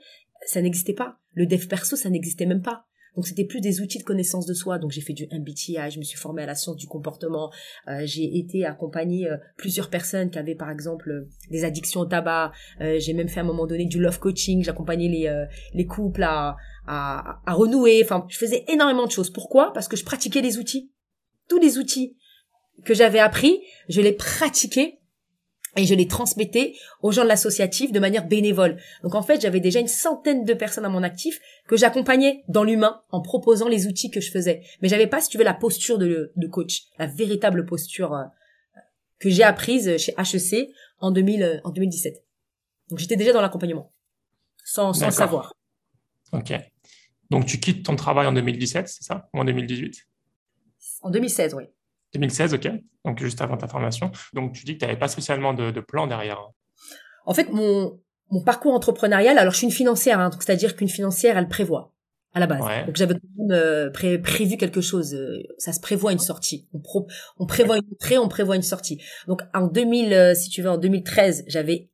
[0.46, 1.18] ça n'existait pas.
[1.32, 2.86] Le dev perso, ça n'existait même pas.
[3.18, 4.78] Donc c'était plus des outils de connaissance de soi.
[4.78, 7.50] Donc j'ai fait du MBTI, je me suis formée à la science du comportement.
[7.88, 12.04] Euh, j'ai été accompagnée euh, plusieurs personnes qui avaient par exemple euh, des addictions au
[12.04, 12.52] tabac.
[12.78, 14.62] j'ai même fait à un moment donné du love coaching.
[14.62, 16.54] J'accompagnais les les couples à,
[16.86, 18.02] à à renouer.
[18.04, 19.30] Enfin, je faisais énormément de choses.
[19.30, 19.72] Pourquoi?
[19.72, 20.92] Parce que je pratiquais les outils.
[21.48, 22.16] Tous les outils
[22.84, 25.00] que j'avais appris, je les pratiquais
[25.78, 28.76] et je les transmettais aux gens de l'associatif de manière bénévole.
[29.02, 32.64] Donc en fait, j'avais déjà une centaine de personnes à mon actif que j'accompagnais dans
[32.64, 34.62] l'humain en proposant les outils que je faisais.
[34.82, 38.24] Mais j'avais pas, si tu veux, la posture de, de coach, la véritable posture euh,
[39.18, 42.24] que j'ai apprise chez HEC en, 2000, euh, en 2017.
[42.90, 43.92] Donc j'étais déjà dans l'accompagnement,
[44.64, 45.52] sans, sans savoir.
[46.32, 46.52] Ok.
[47.30, 49.28] Donc tu quittes ton travail en 2017, c'est ça?
[49.34, 50.06] Ou en 2018
[51.02, 51.64] En 2016, oui.
[52.14, 52.70] 2016, ok.
[53.04, 54.10] Donc juste avant ta formation.
[54.32, 56.38] Donc tu dis que tu n'avais pas spécialement de, de, plan derrière.
[57.26, 61.36] En fait, mon, mon parcours entrepreneurial, alors je suis une financière, hein, c'est-à-dire qu'une financière,
[61.36, 61.92] elle prévoit
[62.34, 62.86] à la base.
[62.86, 63.14] Donc j'avais
[63.50, 65.14] euh, prévu quelque chose.
[65.14, 66.68] Euh, ça se prévoit une sortie.
[66.72, 66.80] On,
[67.38, 69.00] on prévoit une entrée, on prévoit une sortie.
[69.26, 71.88] Donc en 2000, euh, si tu veux, en 2013, j'avais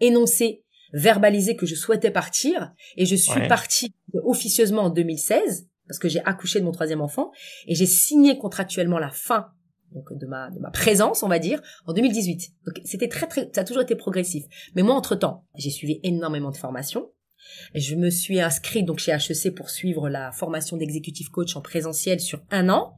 [0.00, 6.08] énoncé, verbalisé que je souhaitais partir, et je suis partie officieusement en 2016 parce que
[6.08, 7.30] j'ai accouché de mon troisième enfant
[7.66, 9.52] et j'ai signé contractuellement la fin
[9.92, 13.50] donc de ma de ma présence on va dire en 2018 donc c'était très très
[13.52, 14.44] ça a toujours été progressif.
[14.74, 17.10] Mais moi entre temps j'ai suivi énormément de formations.
[17.74, 22.20] Je me suis inscrite donc chez HEC pour suivre la formation d'exécutif coach en présentiel
[22.20, 22.94] sur un an.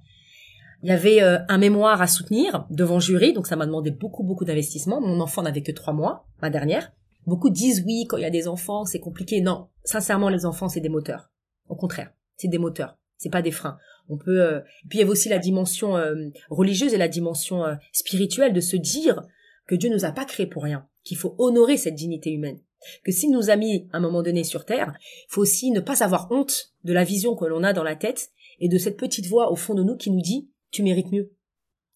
[0.83, 4.24] Il y avait euh, un mémoire à soutenir devant jury donc ça m'a demandé beaucoup
[4.24, 5.01] beaucoup d'investissement.
[5.01, 6.92] Mon enfant n'avait que trois mois ma dernière.
[7.27, 9.40] Beaucoup disent oui quand il y a des enfants c'est compliqué.
[9.40, 11.31] Non sincèrement les enfants c'est des moteurs.
[11.68, 13.77] Au contraire c'est des moteurs, c'est pas des freins.
[14.09, 14.40] On peut.
[14.40, 18.53] Euh, puis il y avait aussi la dimension euh, religieuse et la dimension euh, spirituelle
[18.53, 19.23] de se dire
[19.66, 22.59] que Dieu nous a pas créés pour rien, qu'il faut honorer cette dignité humaine,
[23.05, 25.81] que s'il nous a mis à un moment donné sur terre, il faut aussi ne
[25.81, 28.97] pas avoir honte de la vision que l'on a dans la tête et de cette
[28.97, 31.33] petite voix au fond de nous qui nous dit tu mérites mieux,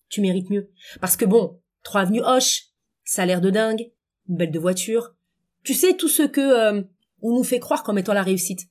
[0.08, 0.70] tu mérites mieux.
[1.00, 2.66] Parce que bon, trois avenues Hoche,
[3.04, 3.90] salaire de dingue,
[4.28, 5.14] une belle de voiture,
[5.62, 6.84] tu sais tout ce que
[7.24, 8.68] on nous fait croire comme étant la réussite.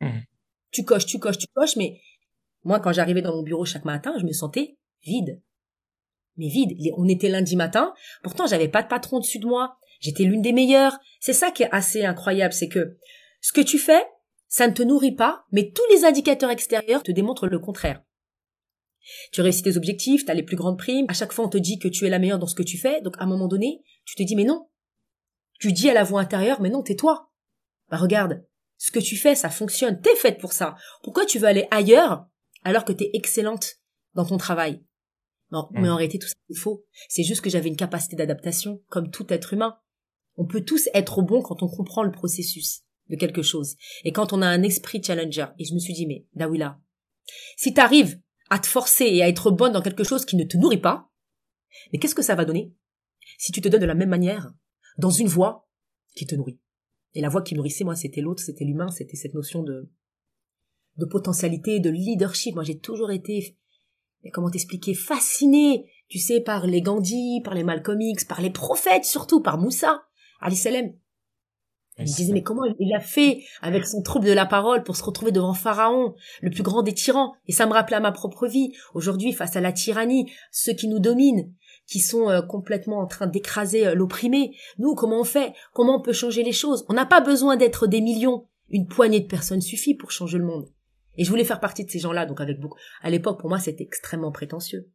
[0.00, 0.20] Mmh
[0.72, 2.00] tu coches, tu coches, tu coches, mais
[2.64, 5.40] moi, quand j'arrivais dans mon bureau chaque matin, je me sentais vide.
[6.36, 6.76] Mais vide.
[6.96, 9.76] On était lundi matin, pourtant j'avais pas de patron dessus de moi.
[10.00, 10.98] J'étais l'une des meilleures.
[11.20, 12.96] C'est ça qui est assez incroyable, c'est que
[13.40, 14.04] ce que tu fais,
[14.48, 18.02] ça ne te nourrit pas, mais tous les indicateurs extérieurs te démontrent le contraire.
[19.32, 21.58] Tu réussis tes objectifs, tu as les plus grandes primes, à chaque fois on te
[21.58, 23.48] dit que tu es la meilleure dans ce que tu fais, donc à un moment
[23.48, 24.68] donné, tu te dis mais non.
[25.58, 27.30] Tu dis à la voix intérieure mais non, tais-toi.
[27.90, 28.44] Bah regarde,
[28.78, 30.00] ce que tu fais, ça fonctionne.
[30.00, 30.76] T'es faite pour ça.
[31.02, 32.26] Pourquoi tu veux aller ailleurs
[32.64, 33.80] alors que t'es excellente
[34.14, 34.84] dans ton travail
[35.50, 35.96] Non, mais en mm.
[35.96, 36.84] réalité, tout ça, c'est faux.
[37.08, 39.78] C'est juste que j'avais une capacité d'adaptation, comme tout être humain.
[40.36, 43.76] On peut tous être bon quand on comprend le processus de quelque chose.
[44.04, 45.46] Et quand on a un esprit challenger.
[45.58, 46.80] Et je me suis dit, mais Dawila,
[47.56, 48.20] si t'arrives
[48.50, 51.10] à te forcer et à être bonne dans quelque chose qui ne te nourrit pas,
[51.92, 52.74] mais qu'est-ce que ça va donner
[53.38, 54.52] si tu te donnes de la même manière
[54.98, 55.68] dans une voie
[56.14, 56.60] qui te nourrit?
[57.14, 59.90] Et la voix qui nourrissait, moi, c'était l'autre, c'était l'humain, c'était cette notion de
[60.96, 62.54] de potentialité, de leadership.
[62.54, 63.56] Moi, j'ai toujours été,
[64.32, 69.04] comment t'expliquer, fasciné, tu sais, par les Gandhi, par les Malcolm X, par les prophètes
[69.04, 70.02] surtout, par Moussa,
[70.40, 70.92] Ali Salem.
[71.98, 74.96] Il me disait, mais comment il a fait avec son trouble de la parole pour
[74.96, 77.34] se retrouver devant Pharaon, le plus grand des tyrans?
[77.46, 78.72] Et ça me rappelait à ma propre vie.
[78.94, 81.52] Aujourd'hui, face à la tyrannie, ceux qui nous dominent,
[81.86, 85.52] qui sont euh, complètement en train d'écraser euh, l'opprimé, nous, comment on fait?
[85.74, 86.86] Comment on peut changer les choses?
[86.88, 88.46] On n'a pas besoin d'être des millions.
[88.70, 90.68] Une poignée de personnes suffit pour changer le monde.
[91.16, 92.78] Et je voulais faire partie de ces gens-là, donc avec beaucoup.
[93.02, 94.90] À l'époque, pour moi, c'était extrêmement prétentieux.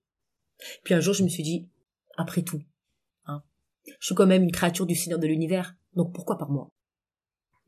[0.84, 1.70] Puis un jour, je me suis dit,
[2.18, 2.62] après tout,
[3.26, 3.44] hein,
[4.00, 6.72] je suis quand même une créature du Seigneur de l'univers, donc pourquoi pas moi?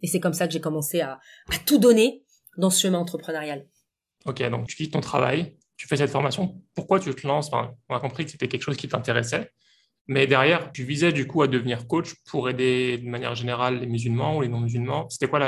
[0.02, 2.24] Et c'est comme ça que j'ai commencé à, à tout donner
[2.58, 3.68] dans ce chemin entrepreneurial.
[4.26, 7.52] Ok, donc tu quittes ton travail, tu fais cette formation, pourquoi tu te lances?
[7.54, 9.52] On a compris que c'était quelque chose qui t'intéressait,
[10.08, 13.86] mais derrière, tu visais du coup à devenir coach pour aider de manière générale les
[13.86, 15.08] musulmans ou les non-musulmans.
[15.10, 15.40] C'était quoi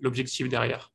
[0.00, 0.93] l'objectif derrière?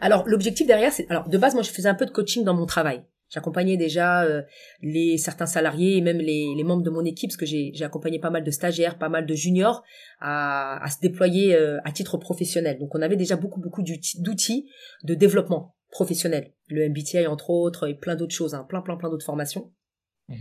[0.00, 2.54] Alors l'objectif derrière, c'est alors de base moi je faisais un peu de coaching dans
[2.54, 3.02] mon travail.
[3.28, 4.42] J'accompagnais déjà euh,
[4.82, 8.20] les certains salariés et même les, les membres de mon équipe parce que j'ai accompagné
[8.20, 9.82] pas mal de stagiaires, pas mal de juniors
[10.20, 12.78] à, à se déployer euh, à titre professionnel.
[12.78, 14.68] Donc on avait déjà beaucoup beaucoup d'outils
[15.02, 19.10] de développement professionnel, le MBTI entre autres et plein d'autres choses, hein, plein plein plein
[19.10, 19.72] d'autres formations.
[20.28, 20.34] Mmh.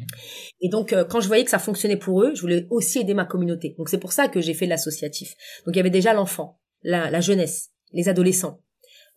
[0.61, 3.13] Et donc, euh, quand je voyais que ça fonctionnait pour eux, je voulais aussi aider
[3.13, 3.75] ma communauté.
[3.77, 5.35] Donc, c'est pour ça que j'ai fait l'associatif.
[5.65, 8.61] Donc, il y avait déjà l'enfant, la, la jeunesse, les adolescents,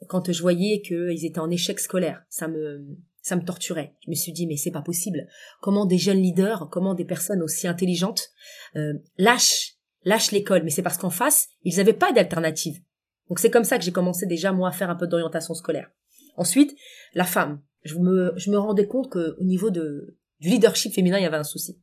[0.06, 3.94] quand je voyais qu'ils étaient en échec scolaire, ça me ça me torturait.
[4.04, 5.26] Je me suis dit mais c'est pas possible.
[5.60, 8.30] Comment des jeunes leaders, comment des personnes aussi intelligentes
[8.76, 12.80] euh, lâchent lâchent l'école Mais c'est parce qu'en face ils n'avaient pas d'alternative.
[13.28, 15.90] Donc c'est comme ça que j'ai commencé déjà moi à faire un peu d'orientation scolaire.
[16.36, 16.76] Ensuite
[17.14, 17.60] la femme.
[17.84, 21.26] Je me je me rendais compte que au niveau de du leadership féminin il y
[21.26, 21.80] avait un souci.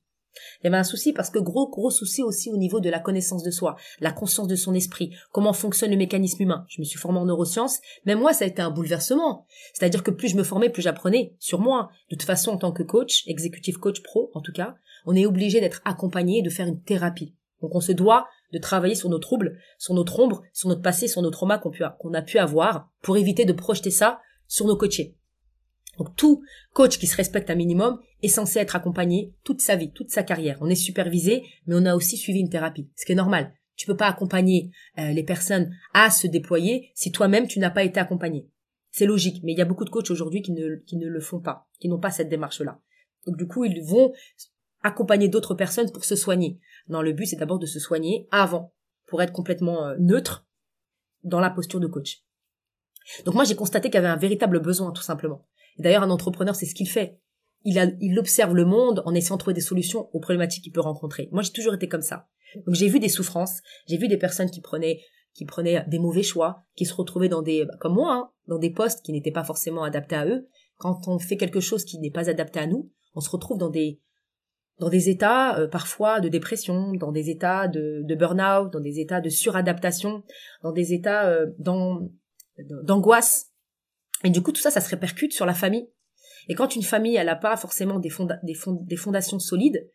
[0.59, 2.99] Il y avait un souci parce que gros, gros souci aussi au niveau de la
[2.99, 6.65] connaissance de soi, la conscience de son esprit, comment fonctionne le mécanisme humain.
[6.69, 9.45] Je me suis formée en neurosciences, mais moi, ça a été un bouleversement.
[9.73, 11.89] C'est-à-dire que plus je me formais, plus j'apprenais sur moi.
[12.09, 15.25] De toute façon, en tant que coach, exécutif coach pro, en tout cas, on est
[15.25, 17.35] obligé d'être accompagné et de faire une thérapie.
[17.61, 21.07] Donc on se doit de travailler sur nos troubles, sur notre ombre, sur notre passé,
[21.07, 25.15] sur nos traumas qu'on a pu avoir pour éviter de projeter ça sur nos coachés.
[25.97, 26.43] Donc tout
[26.73, 30.23] coach qui se respecte un minimum est censé être accompagné toute sa vie, toute sa
[30.23, 30.57] carrière.
[30.61, 33.53] On est supervisé, mais on a aussi suivi une thérapie, ce qui est normal.
[33.75, 37.83] Tu peux pas accompagner euh, les personnes à se déployer si toi-même tu n'as pas
[37.83, 38.49] été accompagné.
[38.91, 41.19] C'est logique, mais il y a beaucoup de coachs aujourd'hui qui ne, qui ne le
[41.19, 42.79] font pas, qui n'ont pas cette démarche-là.
[43.25, 44.13] Donc du coup, ils vont
[44.81, 46.59] accompagner d'autres personnes pour se soigner.
[46.87, 48.73] Non, le but c'est d'abord de se soigner avant,
[49.07, 50.47] pour être complètement euh, neutre
[51.23, 52.23] dans la posture de coach.
[53.25, 55.45] Donc moi j'ai constaté qu'il y avait un véritable besoin tout simplement.
[55.77, 57.19] D'ailleurs, un entrepreneur, c'est ce qu'il fait.
[57.65, 60.71] Il, a, il observe le monde en essayant de trouver des solutions aux problématiques qu'il
[60.71, 61.27] peut rencontrer.
[61.33, 62.27] Moi, j'ai toujours été comme ça.
[62.65, 65.01] Donc, j'ai vu des souffrances, j'ai vu des personnes qui prenaient
[65.35, 68.69] qui prenaient des mauvais choix, qui se retrouvaient dans des, comme moi, hein, dans des
[68.69, 70.47] postes qui n'étaient pas forcément adaptés à eux.
[70.77, 73.69] Quand on fait quelque chose qui n'est pas adapté à nous, on se retrouve dans
[73.69, 73.99] des,
[74.79, 78.99] dans des états euh, parfois de dépression, dans des états de, de burn-out, dans des
[78.99, 80.23] états de suradaptation,
[80.63, 81.47] dans des états euh,
[82.83, 83.51] d'angoisse.
[84.23, 85.89] Et du coup, tout ça, ça se répercute sur la famille.
[86.47, 88.11] Et quand une famille, elle n'a pas forcément des,
[88.43, 89.87] des, fondations solides,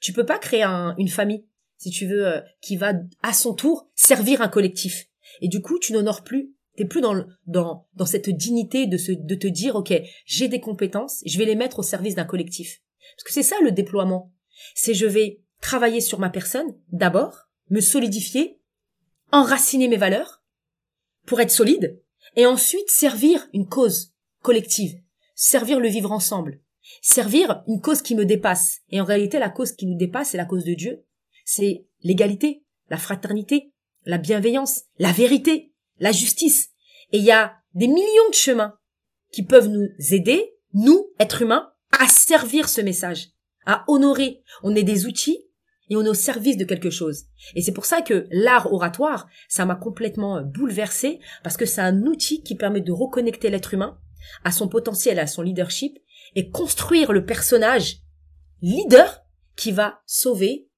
[0.00, 0.64] tu peux pas créer
[0.98, 1.46] une famille,
[1.78, 5.06] si tu veux, euh, qui va à son tour servir un collectif.
[5.40, 6.52] Et du coup, tu n'honores plus.
[6.76, 9.94] T'es plus dans, dans, dans cette dignité de, se, de te dire, OK,
[10.26, 12.82] j'ai des compétences, je vais les mettre au service d'un collectif.
[13.16, 14.32] Parce que c'est ça le déploiement.
[14.74, 18.60] C'est je vais travailler sur ma personne, d'abord, me solidifier,
[19.32, 20.42] enraciner mes valeurs,
[21.24, 22.00] pour être solide,
[22.36, 25.00] et ensuite servir une cause collective,
[25.36, 26.60] servir le vivre ensemble,
[27.02, 28.80] servir une cause qui me dépasse.
[28.90, 31.04] Et en réalité, la cause qui nous dépasse, c'est la cause de Dieu.
[31.44, 33.72] C'est l'égalité, la fraternité,
[34.04, 36.70] la bienveillance, la vérité, la justice.
[37.12, 38.76] Et il y a des millions de chemins
[39.30, 43.28] qui peuvent nous aider, nous, êtres humains, à servir ce message,
[43.66, 44.42] à honorer.
[44.62, 45.46] On est des outils
[45.88, 47.24] et on est au service de quelque chose.
[47.54, 52.02] Et c'est pour ça que l'art oratoire, ça m'a complètement bouleversé parce que c'est un
[52.06, 53.98] outil qui permet de reconnecter l'être humain
[54.44, 55.98] à son potentiel, à son leadership
[56.34, 57.98] et construire le personnage
[58.62, 59.22] leader
[59.56, 60.68] qui va sauver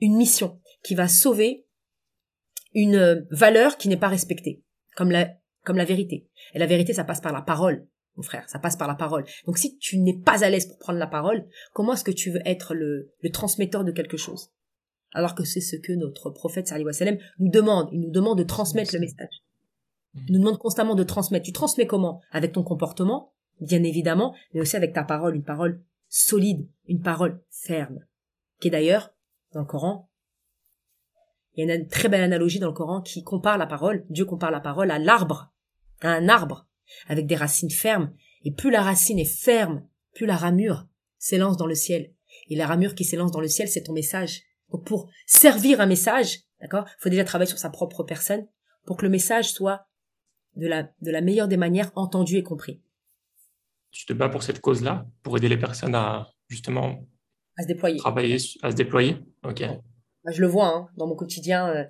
[0.00, 1.66] une mission, qui va sauver
[2.74, 4.62] une euh, valeur qui n'est pas respectée,
[4.96, 5.30] comme la,
[5.64, 6.28] comme la vérité.
[6.54, 9.24] Et la vérité, ça passe par la parole mon frère, ça passe par la parole.
[9.46, 12.30] Donc si tu n'es pas à l'aise pour prendre la parole, comment est-ce que tu
[12.30, 14.52] veux être le, le transmetteur de quelque chose?
[15.12, 17.88] Alors que c'est ce que notre prophète sallallahu alayhi nous demande.
[17.92, 19.42] Il nous demande de transmettre le message.
[20.14, 21.44] Il nous demande constamment de transmettre.
[21.44, 22.20] Tu transmets comment?
[22.30, 27.42] Avec ton comportement, bien évidemment, mais aussi avec ta parole, une parole solide, une parole
[27.50, 28.00] ferme.
[28.60, 29.12] Qui d'ailleurs,
[29.52, 30.08] dans le Coran,
[31.56, 34.24] il y a une très belle analogie dans le Coran qui compare la parole, Dieu
[34.24, 35.52] compare la parole à l'arbre,
[36.00, 36.66] à un arbre
[37.08, 38.12] avec des racines fermes.
[38.44, 40.86] Et plus la racine est ferme, plus la ramure
[41.18, 42.12] s'élance dans le ciel.
[42.48, 44.42] Et la ramure qui s'élance dans le ciel, c'est ton message.
[44.70, 48.46] Donc pour servir un message, d'accord, faut déjà travailler sur sa propre personne
[48.84, 49.86] pour que le message soit
[50.56, 52.82] de la, de la meilleure des manières entendu et compris.
[53.90, 57.06] Tu te bats pour cette cause-là, pour aider les personnes à justement
[57.56, 57.96] à se déployer.
[57.96, 59.16] Travailler, à se déployer?
[59.44, 59.64] Ok.
[60.28, 61.68] je le vois hein, dans mon quotidien.
[61.68, 61.84] Euh,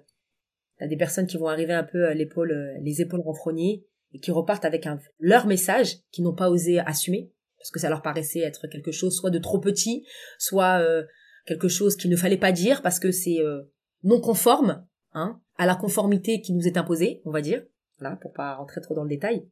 [0.79, 4.19] T'as des personnes qui vont arriver un peu à l'épaule, euh, les épaules renfrognées et
[4.19, 8.03] qui repartent avec un, leur message qu'ils n'ont pas osé assumer parce que ça leur
[8.03, 10.05] paraissait être quelque chose soit de trop petit,
[10.39, 11.05] soit euh,
[11.47, 13.63] quelque chose qu'il ne fallait pas dire parce que c'est euh,
[14.03, 17.63] non conforme hein, à la conformité qui nous est imposée, on va dire.
[17.99, 19.47] Voilà, pour pas rentrer trop dans le détail,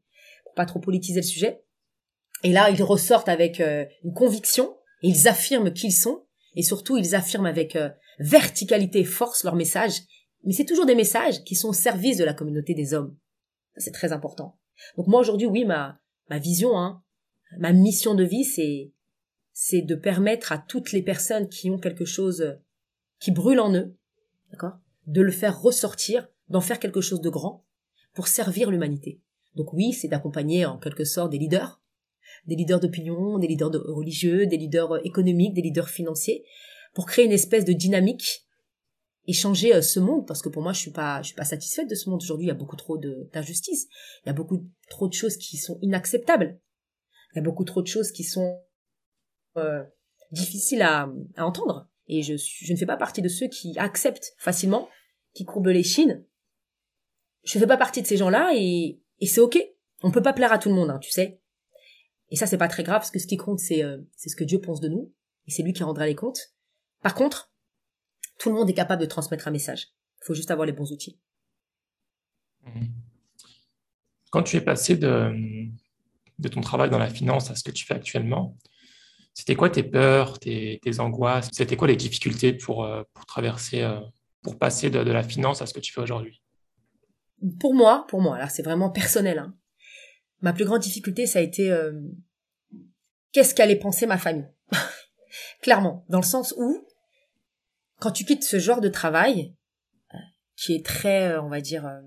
[0.45, 1.65] pour pas trop politiser le sujet.
[2.45, 6.27] Et là, ils ressortent avec une conviction, ils affirment qui ils sont,
[6.57, 7.79] et surtout, ils affirment avec
[8.19, 10.01] verticalité et force leur message,
[10.45, 13.17] mais c'est toujours des messages qui sont au service de la communauté des hommes.
[13.77, 14.59] C'est très important.
[14.97, 17.03] Donc moi aujourd'hui, oui, ma, ma vision, hein,
[17.59, 18.93] ma mission de vie, c'est,
[19.53, 22.59] c'est de permettre à toutes les personnes qui ont quelque chose
[23.21, 23.97] qui brûle en eux,
[24.51, 27.65] d'accord, de le faire ressortir, d'en faire quelque chose de grand
[28.15, 29.21] pour servir l'humanité.
[29.55, 31.81] Donc oui, c'est d'accompagner en quelque sorte des leaders,
[32.47, 36.45] des leaders d'opinion, des leaders religieux, des leaders économiques, des leaders financiers,
[36.95, 38.47] pour créer une espèce de dynamique
[39.27, 40.27] et changer euh, ce monde.
[40.27, 42.23] Parce que pour moi je suis pas je suis pas satisfaite de ce monde.
[42.23, 43.89] Aujourd'hui il y a beaucoup trop d'injustices.
[44.25, 46.59] Il y a beaucoup trop de choses qui sont inacceptables.
[47.35, 48.61] Il y a beaucoup trop de choses qui sont
[49.57, 49.83] euh,
[50.31, 51.89] difficiles à, à entendre.
[52.09, 54.89] Et je je ne fais pas partie de ceux qui acceptent facilement
[55.35, 56.25] qui courbent les chines
[57.45, 59.59] je fais pas partie de ces gens là et et c'est ok
[60.03, 61.41] on peut pas plaire à tout le monde hein, tu sais
[62.31, 64.37] et ça c'est pas très grave parce que ce qui compte c'est euh, c'est ce
[64.37, 65.13] que Dieu pense de nous
[65.47, 66.55] et c'est lui qui rendra les comptes
[67.03, 67.53] par contre
[68.43, 69.89] tout le monde est capable de transmettre un message.
[70.21, 71.17] Il faut juste avoir les bons outils.
[72.67, 72.89] Mhm.
[74.31, 75.33] Quand tu es passé de,
[76.41, 78.57] de ton travail dans la finance à ce que tu fais actuellement,
[79.33, 81.51] c'était quoi tes peurs, tes, angoisses?
[81.53, 84.01] C'était quoi les difficultés pour, euh, pour traverser, euh,
[84.43, 86.42] pour passer de, la finance à ce que tu fais aujourd'hui?
[87.61, 89.39] Pour moi, pour moi, alors c'est vraiment personnel.
[89.39, 89.55] Hein.
[90.41, 91.93] Ma plus grande difficulté, ça a été euh,
[93.33, 94.49] qu'est-ce qu'allait penser ma famille?
[95.63, 96.87] Clairement, dans le sens où
[98.03, 99.55] quand tu quittes ce genre de travail,
[100.13, 100.19] euh,
[100.57, 102.01] qui est très, euh, on va dire, euh,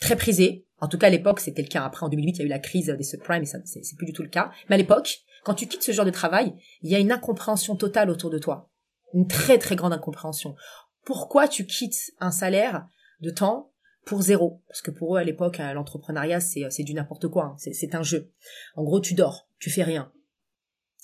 [0.00, 2.42] très prisé, en tout cas à l'époque c'était le cas, après en 2008 il y
[2.42, 4.76] a eu la crise des subprimes et ça c'est plus du tout le cas, mais
[4.76, 8.08] à l'époque, quand tu quittes ce genre de travail, il y a une incompréhension totale
[8.08, 8.70] autour de toi,
[9.12, 10.56] une très très grande incompréhension.
[11.04, 12.86] Pourquoi tu quittes un salaire
[13.20, 13.72] de temps
[14.08, 17.56] pour zéro Parce que pour eux à l'époque l'entrepreneuriat c'est c'est du n'importe quoi, hein.
[17.58, 18.32] c'est un jeu.
[18.74, 20.12] En gros tu dors, tu fais rien.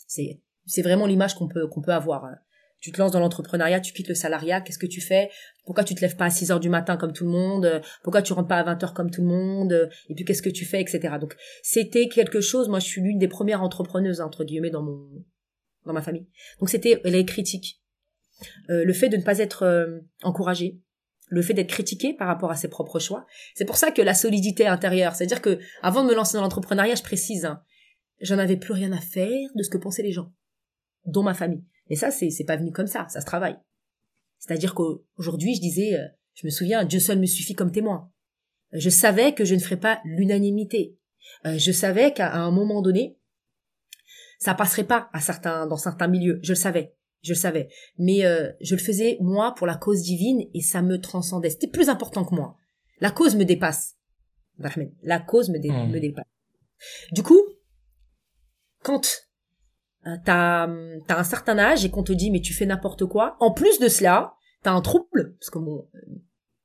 [0.07, 2.25] C'est vraiment l'image qu'on peut peut avoir
[2.85, 5.31] tu te lances dans l'entrepreneuriat, tu quittes le salariat, qu'est-ce que tu fais?
[5.65, 7.81] Pourquoi tu te lèves pas à 6 heures du matin comme tout le monde?
[8.03, 9.89] Pourquoi tu rentres pas à 20 heures comme tout le monde?
[10.11, 11.15] Et puis qu'est-ce que tu fais, etc.
[11.19, 12.69] Donc c'était quelque chose.
[12.69, 15.09] Moi, je suis l'une des premières entrepreneuses entre guillemets dans mon
[15.87, 16.27] dans ma famille.
[16.61, 17.81] Donc c'était les critiques,
[18.69, 20.79] euh, le fait de ne pas être euh, encouragé,
[21.29, 23.27] le fait d'être critiqué par rapport à ses propres choix.
[23.55, 26.95] C'est pour ça que la solidité intérieure, c'est-à-dire que avant de me lancer dans l'entrepreneuriat,
[26.95, 27.63] je précise, hein,
[28.21, 30.33] j'en avais plus rien à faire de ce que pensaient les gens,
[31.07, 31.65] dont ma famille.
[31.89, 33.57] Et ça, c'est, c'est pas venu comme ça, ça se travaille.
[34.39, 38.11] C'est-à-dire qu'aujourd'hui, je disais, euh, je me souviens, Dieu seul me suffit comme témoin.
[38.75, 40.99] Euh, je savais que je ne ferais pas l'unanimité.
[41.47, 43.19] Euh, je savais qu'à un moment donné,
[44.39, 46.41] ça passerait pas à certains, dans certains milieux.
[46.43, 47.69] Je le savais, je le savais.
[47.99, 48.21] Mais
[48.61, 51.51] je le faisais moi pour la cause divine et ça me transcendait.
[51.51, 52.57] C'était plus important que moi.
[53.01, 53.97] La cause me dépasse.
[55.03, 55.91] La cause me, mmh.
[55.91, 56.27] me dépasse.
[57.13, 57.43] Du coup,
[58.83, 59.27] quand
[60.07, 63.37] euh, t'as as un certain âge et qu'on te dit mais tu fais n'importe quoi.
[63.41, 65.99] En plus de cela, t'as un trouble parce que bon, euh,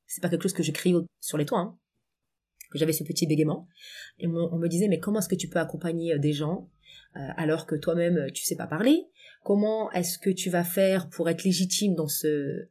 [0.06, 1.60] c'est pas quelque chose que j'écris sur les toits.
[1.60, 1.78] Hein,
[2.72, 3.68] que j'avais ce petit bégaiement
[4.20, 6.70] et on, me disait mais comment est-ce que tu peux accompagner euh, des gens
[7.16, 9.08] alors que toi-même tu sais pas parler?
[9.50, 12.70] Comment est-ce que tu vas faire pour être légitime dans ce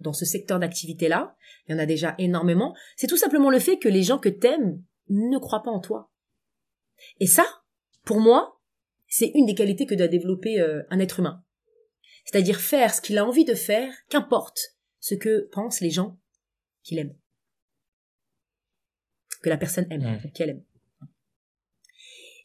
[0.00, 1.36] dans ce secteur d'activité là
[1.68, 2.74] Il y en a déjà énormément.
[2.96, 6.10] C'est tout simplement le fait que les gens que t'aimes ne croient pas en toi.
[7.20, 7.46] Et ça,
[8.04, 8.60] pour moi,
[9.06, 11.44] c'est une des qualités que doit développer euh, un être humain.
[12.24, 14.58] C'est-à-dire faire ce qu'il a envie de faire, qu'importe
[14.98, 16.18] ce que pensent les gens
[16.82, 17.16] qu'il aime.
[19.44, 20.64] Que la personne aime, qu'elle aime.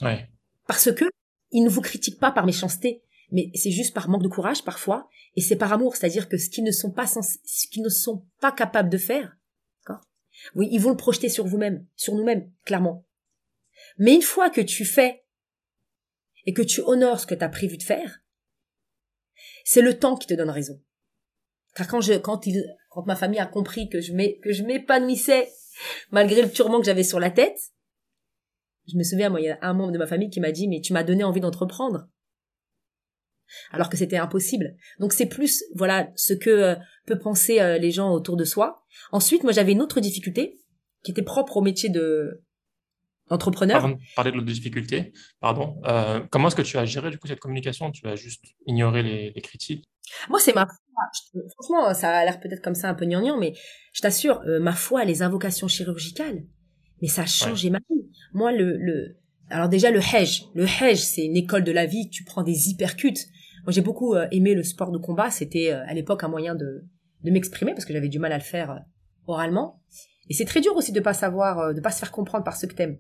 [0.02, 0.30] Ouais.
[0.68, 1.06] Parce que
[1.50, 3.02] ils ne vous critiquent pas par méchanceté,
[3.32, 6.50] mais c'est juste par manque de courage parfois, et c'est par amour, c'est-à-dire que ce
[6.50, 9.36] qu'ils ne sont pas ce qu'ils ne sont pas capables de faire,
[10.56, 13.06] oui, ils vont le projeter sur vous-même, sur nous-mêmes, clairement.
[13.98, 15.24] Mais une fois que tu fais
[16.46, 18.22] et que tu honores ce que tu as prévu de faire,
[19.64, 20.82] c'est le temps qui te donne raison.
[21.76, 25.50] Car quand je, quand il, quand ma famille a compris que je que je m'épanouissais
[26.12, 27.60] malgré le turban que j'avais sur la tête,
[28.88, 30.68] Je me souviens, moi, il y a un membre de ma famille qui m'a dit,
[30.68, 32.10] mais tu m'as donné envie d'entreprendre.
[33.72, 34.76] Alors que c'était impossible.
[35.00, 36.76] Donc c'est plus, voilà, ce que euh,
[37.06, 38.84] peut penser euh, les gens autour de soi.
[39.12, 40.60] Ensuite, moi, j'avais une autre difficulté
[41.04, 42.44] qui était propre au métier de
[43.30, 43.78] entrepreneur.
[43.78, 47.18] Avant de parler de l'autre difficulté, pardon, euh, comment est-ce que tu as géré du
[47.20, 47.92] coup cette communication?
[47.92, 49.86] Tu as juste ignoré les, les critiques?
[50.30, 50.76] Moi, c'est ma foi.
[51.58, 53.54] Franchement, ça a l'air peut-être comme ça un peu gnangnan, mais
[53.94, 56.44] je t'assure, euh, ma foi, les invocations chirurgicales,
[57.02, 58.10] mais ça a changé ma vie.
[58.34, 59.18] Moi, le, le,
[59.50, 62.10] alors déjà le hedge, le hedge, c'est une école de la vie.
[62.10, 63.28] Tu prends des hypercutes.
[63.70, 65.30] Moi, j'ai beaucoup euh, aimé le sport de combat.
[65.30, 66.88] C'était à l'époque un moyen de
[67.24, 68.84] de m'exprimer parce que j'avais du mal à le faire
[69.28, 69.80] oralement.
[70.28, 72.66] Et c'est très dur aussi de pas savoir, de pas se faire comprendre par ce
[72.66, 72.98] que t'aimes.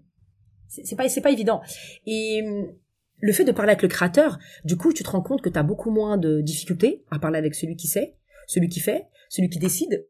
[0.67, 1.61] C'est pas, c'est pas évident.
[2.05, 2.71] Et hum,
[3.17, 5.57] le fait de parler avec le créateur, du coup, tu te rends compte que tu
[5.57, 8.15] as beaucoup moins de difficultés à parler avec celui qui sait,
[8.45, 10.05] celui qui fait, celui qui décide,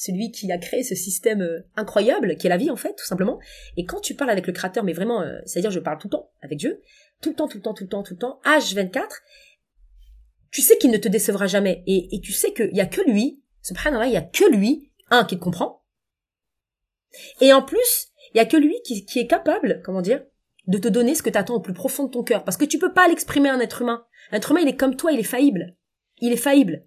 [0.00, 3.04] celui qui a créé ce système euh, incroyable qui est la vie en fait, tout
[3.04, 3.38] simplement.
[3.76, 6.12] Et quand tu parles avec le créateur, mais vraiment, euh, c'est-à-dire je parle tout le
[6.12, 6.80] temps avec Dieu,
[7.20, 9.08] tout le temps, tout le temps, tout le temps, tout le temps, H24,
[10.50, 11.84] tu sais qu'il ne te décevra jamais.
[11.86, 14.90] Et, et tu sais qu'il y a que lui, subhanallah, il y a que lui,
[15.10, 15.84] un, qui te comprend.
[17.42, 20.24] Et en plus, il y a que lui qui, qui est capable, comment dire,
[20.66, 22.44] de te donner ce que tu attends au plus profond de ton cœur.
[22.44, 24.06] Parce que tu peux pas l'exprimer à un être humain.
[24.32, 25.76] Un être humain, il est comme toi, il est faillible.
[26.20, 26.86] Il est faillible.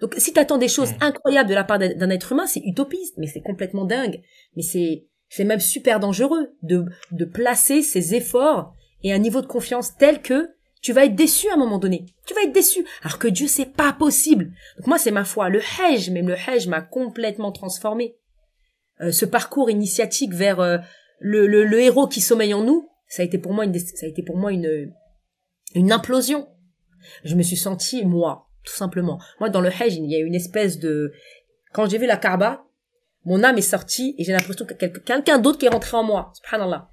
[0.00, 1.02] Donc si tu attends des choses mmh.
[1.02, 4.22] incroyables de la part d'un être humain, c'est utopiste, mais c'est complètement dingue.
[4.56, 9.46] Mais c'est c'est même super dangereux de, de placer ses efforts et un niveau de
[9.46, 10.48] confiance tel que
[10.82, 12.06] tu vas être déçu à un moment donné.
[12.26, 12.84] Tu vas être déçu.
[13.02, 14.52] Alors que Dieu, c'est pas possible.
[14.76, 15.48] Donc moi, c'est ma foi.
[15.48, 18.16] Le Hajj, même le Hajj m'a complètement transformé.
[19.00, 20.78] Euh, ce parcours initiatique vers euh,
[21.20, 24.06] le, le, le, héros qui sommeille en nous, ça a été pour moi une, ça
[24.06, 24.92] a été pour moi une,
[25.74, 26.48] une implosion.
[27.24, 29.18] Je me suis sentie moi, tout simplement.
[29.38, 31.12] Moi, dans le Hajj, il y a une espèce de,
[31.72, 32.64] quand j'ai vu la Kaaba,
[33.24, 36.32] mon âme est sortie et j'ai l'impression que quelqu'un d'autre qui est rentré en moi.
[36.34, 36.88] Subhanallah.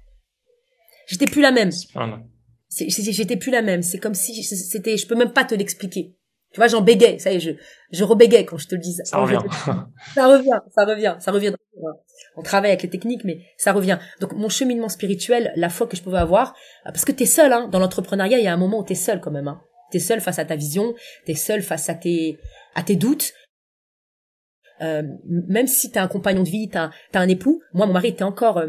[1.06, 1.70] J'étais plus la même.
[2.70, 3.82] J'étais plus la même.
[3.82, 6.14] C'est comme si c'était, je peux même pas te l'expliquer.
[6.52, 7.50] Tu vois, j'en bégayais, ça y est, je,
[7.90, 9.04] je rebégayais quand je te le disais.
[9.04, 9.40] Ça revient.
[10.14, 11.52] ça revient, ça revient, ça revient.
[12.36, 13.98] On travaille avec les techniques, mais ça revient.
[14.20, 16.54] Donc, mon cheminement spirituel, la foi que je pouvais avoir,
[16.84, 19.20] parce que t'es seul, hein, dans l'entrepreneuriat, il y a un moment où t'es seul
[19.20, 19.60] quand même, hein.
[19.90, 20.94] T'es seul face à ta vision,
[21.26, 22.38] t'es seul face à tes,
[22.74, 23.32] à tes doutes.
[24.80, 27.62] Euh, même si t'as un compagnon de vie, t'as, as un époux.
[27.72, 28.68] Moi, mon mari était encore, euh,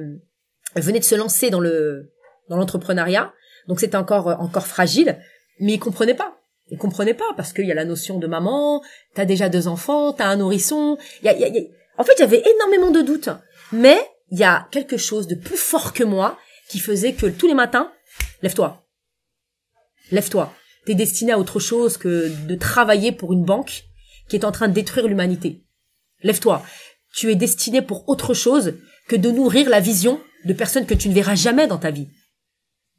[0.75, 2.13] venait de se lancer dans le,
[2.49, 3.33] dans l'entrepreneuriat.
[3.67, 5.19] Donc, c'était encore, encore fragile,
[5.59, 6.39] mais il comprenait pas
[6.71, 8.81] ils comprenaient pas parce qu'il y a la notion de maman,
[9.15, 10.97] t'as déjà deux enfants, t'as un nourrisson.
[11.23, 11.61] Y a, y a,
[11.97, 13.29] En fait, il y avait énormément de doutes,
[13.71, 13.99] mais
[14.29, 16.37] il y a quelque chose de plus fort que moi
[16.69, 17.91] qui faisait que tous les matins,
[18.41, 18.85] lève-toi,
[20.11, 20.53] lève-toi.
[20.89, 23.83] T'es destiné à autre chose que de travailler pour une banque
[24.27, 25.63] qui est en train de détruire l'humanité.
[26.23, 26.63] Lève-toi.
[27.13, 28.73] Tu es destiné pour autre chose
[29.07, 32.07] que de nourrir la vision de personnes que tu ne verras jamais dans ta vie.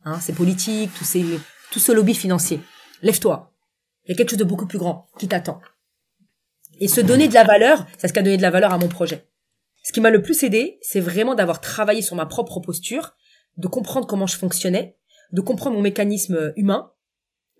[0.04, 1.24] Hein, c'est politique, tout, ces,
[1.72, 2.60] tout ce lobby financier.
[3.02, 3.52] Lève-toi.
[4.04, 5.60] Il y a quelque chose de beaucoup plus grand qui t'attend.
[6.78, 8.78] Et se donner de la valeur, c'est ce qui a donné de la valeur à
[8.78, 9.26] mon projet.
[9.82, 13.16] Ce qui m'a le plus aidé, c'est vraiment d'avoir travaillé sur ma propre posture,
[13.56, 14.96] de comprendre comment je fonctionnais,
[15.32, 16.92] de comprendre mon mécanisme humain,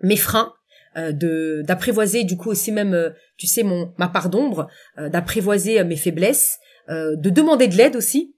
[0.01, 0.53] mes freins,
[0.97, 5.09] euh, de d'apprivoiser du coup aussi même, euh, tu sais, mon ma part d'ombre, euh,
[5.09, 8.35] d'apprivoiser mes faiblesses, de demander de l'aide aussi.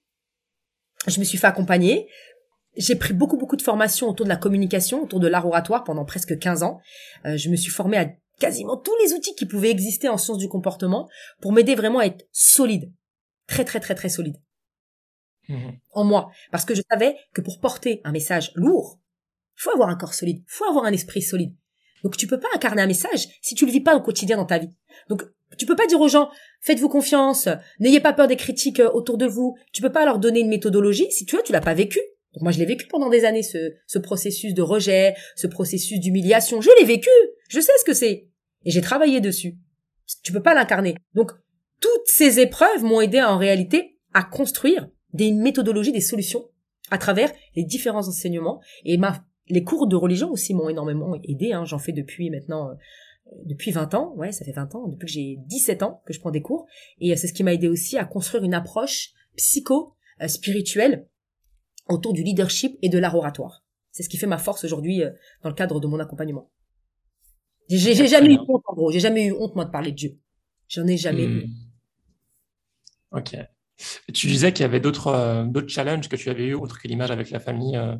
[1.06, 2.06] Je me suis fait accompagner,
[2.76, 6.04] j'ai pris beaucoup beaucoup de formations autour de la communication, autour de l'art oratoire pendant
[6.04, 6.80] presque 15 ans.
[7.24, 10.38] Euh, je me suis formée à quasiment tous les outils qui pouvaient exister en sciences
[10.38, 11.08] du comportement
[11.40, 12.92] pour m'aider vraiment à être solide,
[13.46, 14.36] très très très très solide.
[15.48, 18.98] Mmh en moi, parce que je savais que pour porter un message lourd,
[19.62, 21.54] faut avoir un corps solide, faut avoir un esprit solide.
[22.02, 24.44] Donc tu peux pas incarner un message si tu le vis pas au quotidien dans
[24.44, 24.70] ta vie.
[25.08, 25.22] Donc
[25.56, 26.30] tu peux pas dire aux gens
[26.62, 27.48] faites-vous confiance,
[27.78, 29.56] n'ayez pas peur des critiques euh, autour de vous.
[29.72, 32.00] Tu peux pas leur donner une méthodologie si tu vois tu l'as pas vécu.
[32.40, 36.60] Moi je l'ai vécu pendant des années ce, ce processus de rejet, ce processus d'humiliation.
[36.60, 37.10] Je l'ai vécu,
[37.48, 38.28] je sais ce que c'est
[38.64, 39.56] et j'ai travaillé dessus.
[40.24, 40.96] Tu peux pas l'incarner.
[41.14, 41.32] Donc
[41.80, 46.48] toutes ces épreuves m'ont aidé en réalité à construire des méthodologies, des solutions
[46.90, 51.52] à travers les différents enseignements et ma les cours de religion aussi m'ont énormément aidé.
[51.52, 51.64] Hein.
[51.64, 52.74] J'en fais depuis maintenant euh,
[53.44, 56.20] depuis 20 ans, ouais, ça fait 20 ans, depuis que j'ai 17 ans que je
[56.20, 56.66] prends des cours
[57.00, 60.96] et c'est ce qui m'a aidé aussi à construire une approche psycho euh,
[61.88, 63.64] autour du leadership et de l'art oratoire.
[63.90, 65.10] C'est ce qui fait ma force aujourd'hui euh,
[65.42, 66.50] dans le cadre de mon accompagnement.
[67.68, 68.90] J'ai jamais eu honte, en gros.
[68.90, 70.18] J'ai jamais eu honte, moi, de parler de Dieu.
[70.68, 71.46] J'en ai jamais eu.
[71.46, 73.18] Hmm.
[73.18, 73.36] Ok.
[74.12, 76.88] Tu disais qu'il y avait d'autres euh, d'autres challenges que tu avais eu, autre que
[76.88, 77.96] l'image avec la famille euh,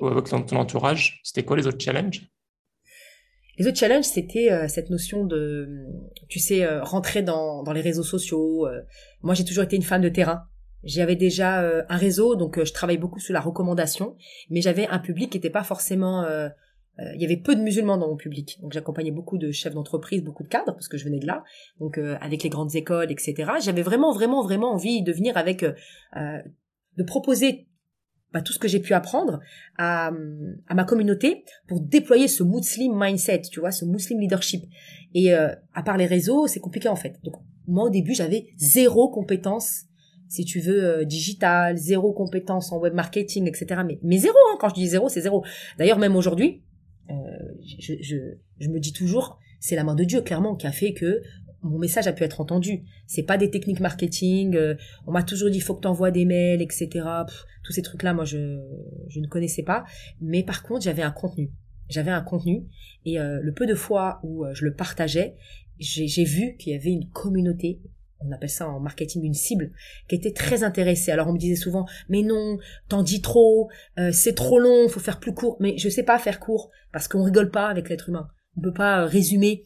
[0.00, 1.20] ou avec ton, entourage.
[1.24, 2.28] C'était quoi les autres challenges?
[3.58, 5.84] Les autres challenges, c'était cette notion de,
[6.28, 8.68] tu sais, rentrer dans, dans les réseaux sociaux.
[9.22, 10.44] moi, j'ai toujours été une femme de terrain.
[10.84, 14.16] J'avais déjà euh, un réseau, donc euh, je travaille beaucoup sur la recommandation,
[14.48, 16.22] mais j'avais un public qui n'était pas forcément...
[16.24, 16.48] Euh,
[17.14, 20.24] il y avait peu de musulmans dans mon public, donc j'accompagnais beaucoup de chefs d'entreprise,
[20.24, 21.44] beaucoup de cadres, parce que je venais de là,
[21.78, 23.52] donc avec les grandes écoles, etc.
[23.62, 25.64] J'avais vraiment, vraiment, vraiment envie de venir avec...
[26.16, 27.67] de proposer
[28.32, 29.40] bah, tout ce que j'ai pu apprendre
[29.76, 30.10] à,
[30.74, 34.64] ma communauté pour déployer ce Muslim mindset, tu vois, ce Muslim leadership.
[35.14, 37.18] Et à part les réseaux, c'est compliqué en fait.
[37.24, 37.34] Donc
[37.66, 39.88] moi au début j'avais zéro compétence
[40.28, 43.80] si tu veux, euh, digital, zéro compétence en web marketing, etc.
[43.86, 45.44] Mais, mais zéro, hein, quand je dis zéro, c'est zéro.
[45.78, 46.62] D'ailleurs, même aujourd'hui,
[47.10, 47.14] euh,
[47.80, 48.16] je, je,
[48.60, 51.22] je, me dis toujours, c'est la main de Dieu, clairement, qui a fait que
[51.62, 52.84] mon message a pu être entendu.
[53.06, 54.56] C'est pas des techniques marketing.
[54.56, 54.74] Euh,
[55.06, 56.88] on m'a toujours dit, faut que t'envoies des mails, etc.
[57.64, 58.60] tous ces trucs-là, moi, je,
[59.08, 59.84] je ne connaissais pas.
[60.20, 61.50] Mais par contre, j'avais un contenu.
[61.88, 62.66] J'avais un contenu.
[63.04, 65.36] Et euh, le peu de fois où je le partageais,
[65.78, 67.80] j'ai vu qu'il y avait une communauté
[68.20, 69.72] on appelle ça en marketing une cible,
[70.08, 71.12] qui était très intéressée.
[71.12, 75.00] Alors on me disait souvent, mais non, t'en dis trop, euh, c'est trop long, faut
[75.00, 75.56] faire plus court.
[75.60, 78.28] Mais je sais pas faire court, parce qu'on rigole pas avec l'être humain.
[78.56, 79.64] On peut pas euh, résumer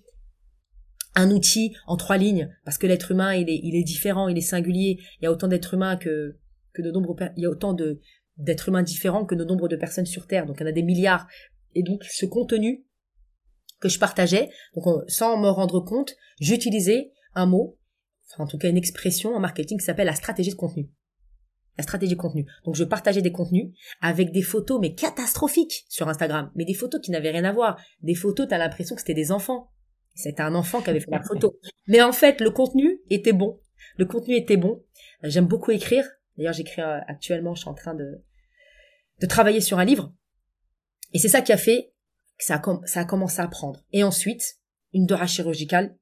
[1.15, 4.39] un outil en trois lignes, parce que l'être humain, il est, il est différent, il
[4.39, 4.99] est singulier.
[5.21, 6.39] Il y a autant d'êtres humains que,
[6.73, 8.01] que de nombreux, il y a autant de,
[8.39, 10.47] d'êtres humains différents que de nombre de personnes sur Terre.
[10.47, 11.27] Donc il y en a des milliards.
[11.75, 12.85] Et donc ce contenu
[13.81, 17.79] que je partageais, donc sans me rendre compte, j'utilisais un mot
[18.39, 20.91] en tout cas une expression en marketing qui s'appelle la stratégie de contenu.
[21.79, 22.47] La stratégie de contenu.
[22.65, 27.01] Donc je partageais des contenus avec des photos mais catastrophiques sur Instagram, mais des photos
[27.01, 27.81] qui n'avaient rien à voir.
[28.03, 29.71] Des photos, t'as l'impression que c'était des enfants.
[30.15, 31.59] C'était un enfant qui avait fait la photo.
[31.87, 33.61] Mais en fait, le contenu était bon.
[33.97, 34.85] Le contenu était bon.
[35.23, 36.05] J'aime beaucoup écrire.
[36.37, 38.23] D'ailleurs, j'écris euh, actuellement, je suis en train de,
[39.21, 40.13] de travailler sur un livre.
[41.13, 41.93] Et c'est ça qui a fait
[42.39, 43.85] que ça a, commencé à prendre.
[43.93, 44.59] Et ensuite,
[44.93, 45.97] une dora chirurgicale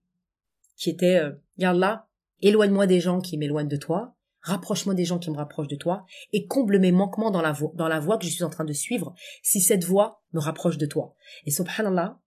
[0.77, 2.07] qui était, euh, là,
[2.43, 6.07] Éloigne-moi des gens qui m'éloignent de toi, rapproche-moi des gens qui me rapprochent de toi,
[6.33, 8.65] et comble mes manquements dans la, voie, dans la voie que je suis en train
[8.65, 11.15] de suivre, si cette voie me rapproche de toi.
[11.45, 12.19] Et subhanallah,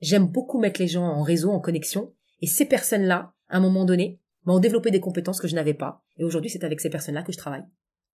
[0.00, 3.84] j'aime beaucoup mettre les gens en réseau, en connexion, et ces personnes-là, à un moment
[3.84, 7.22] donné, m'ont développé des compétences que je n'avais pas, et aujourd'hui c'est avec ces personnes-là
[7.22, 7.64] que je travaille.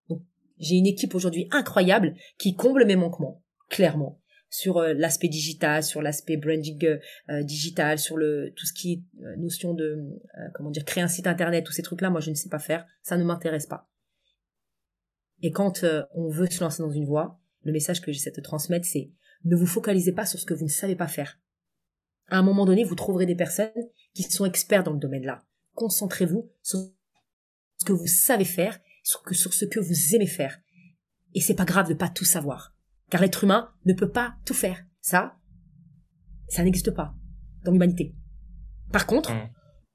[0.09, 0.21] Donc,
[0.59, 4.19] j'ai une équipe aujourd'hui incroyable qui comble mes manquements, clairement
[4.55, 8.93] sur euh, l'aspect digital, sur l'aspect branding euh, euh, digital, sur le tout ce qui
[8.93, 9.97] est notion de
[10.53, 12.59] comment dire créer un site internet, tous ces trucs là, moi je ne sais pas
[12.59, 13.89] faire, ça ne m'intéresse pas.
[15.41, 18.85] Et quand on veut se lancer dans une voie, le message que j'essaie de transmettre
[18.85, 19.11] c'est
[19.43, 21.37] ne vous focalisez pas sur ce que vous ne savez pas faire.
[22.27, 23.71] À un moment donné, vous trouverez des personnes
[24.13, 25.43] qui sont experts dans le domaine-là.
[25.73, 26.79] Concentrez-vous sur
[27.77, 30.59] ce que vous savez faire, sur, sur ce que vous aimez faire.
[31.33, 32.73] Et c'est pas grave de pas tout savoir.
[33.09, 34.83] Car l'être humain ne peut pas tout faire.
[35.01, 35.35] Ça,
[36.47, 37.13] ça n'existe pas
[37.63, 38.15] dans l'humanité.
[38.91, 39.49] Par contre, mmh.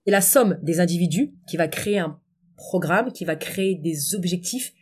[0.04, 2.20] c'est la somme des individus qui va créer un
[2.56, 4.72] programme, qui va créer des objectifs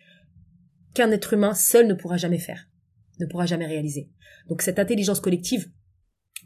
[0.94, 2.68] qu'un être humain seul ne pourra jamais faire,
[3.20, 4.10] ne pourra jamais réaliser.
[4.48, 5.70] Donc cette intelligence collective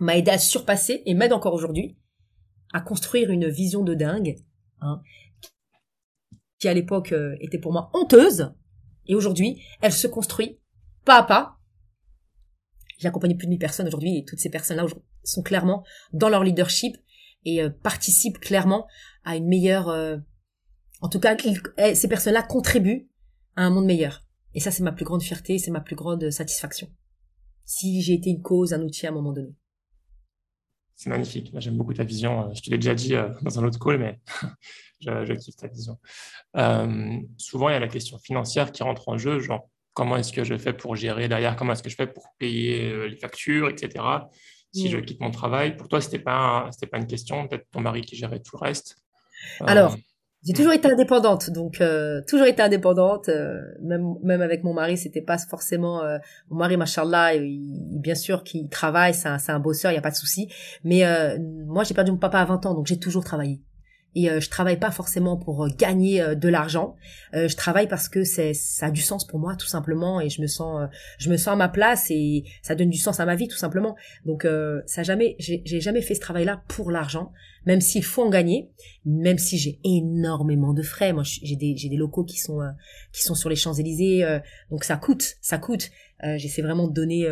[0.00, 1.96] m'a aidé à surpasser et m'aide encore aujourd'hui
[2.72, 4.36] à construire une vision de dingue,
[4.80, 5.02] hein,
[6.58, 8.52] qui à l'époque euh, était pour moi honteuse,
[9.06, 10.58] et aujourd'hui elle se construit
[11.04, 11.58] pas à pas
[13.02, 14.86] j'ai accompagné plus de 1000 personnes aujourd'hui et toutes ces personnes-là
[15.24, 16.96] sont clairement dans leur leadership
[17.44, 18.86] et euh, participent clairement
[19.24, 19.88] à une meilleure...
[19.88, 20.18] Euh,
[21.00, 21.36] en tout cas,
[21.78, 23.10] eh, ces personnes-là contribuent
[23.56, 24.24] à un monde meilleur.
[24.54, 26.88] Et ça, c'est ma plus grande fierté, c'est ma plus grande satisfaction.
[27.64, 29.56] Si j'ai été une cause, un outil à un moment donné.
[30.96, 31.52] C'est magnifique.
[31.58, 32.48] J'aime beaucoup ta vision.
[32.48, 34.20] Euh, je te l'ai déjà dit dans un autre call, mais
[35.00, 35.98] je, je kiffe ta vision.
[37.38, 40.44] souvent, il y a la question financière qui rentre en jeu, genre comment est-ce que
[40.44, 43.68] je fais pour gérer derrière, comment est-ce que je fais pour payer euh, les factures,
[43.68, 44.04] etc.
[44.72, 45.04] Si je mm.
[45.04, 48.16] quitte mon travail, pour toi, c'était pas c'était pas une question, peut-être ton mari qui
[48.16, 48.96] gérait tout le reste.
[49.60, 49.96] Euh, Alors,
[50.44, 53.30] j'ai toujours été indépendante, donc euh, toujours été indépendante.
[53.80, 56.02] même même avec mon mari, c'était pas forcément
[56.50, 60.10] mon mari, machallah, bien sûr, qui travaille, c'est un, un bosseur, il y a pas
[60.10, 60.48] de souci.
[60.84, 61.02] Mais
[61.66, 63.60] moi, j'ai perdu mon papa à 20 ans, donc j'ai toujours travaillé
[64.14, 66.96] et euh, je travaille pas forcément pour euh, gagner euh, de l'argent.
[67.32, 70.42] je travaille parce que c'est ça a du sens pour moi tout simplement et je
[70.42, 70.88] me sens
[71.18, 73.56] je me sens à ma place et ça donne du sens à ma vie tout
[73.56, 73.96] simplement.
[74.26, 74.46] Donc
[74.86, 77.32] ça jamais j'ai jamais fait ce travail-là pour l'argent,
[77.64, 78.70] même s'il faut en gagner,
[79.04, 81.12] même si j'ai énormément de frais.
[81.12, 82.60] Moi j'ai des j'ai des locaux qui sont
[83.12, 84.40] qui sont sur les Champs-Élysées
[84.70, 85.90] donc ça coûte, ça coûte.
[86.36, 87.26] j'essaie vraiment de donner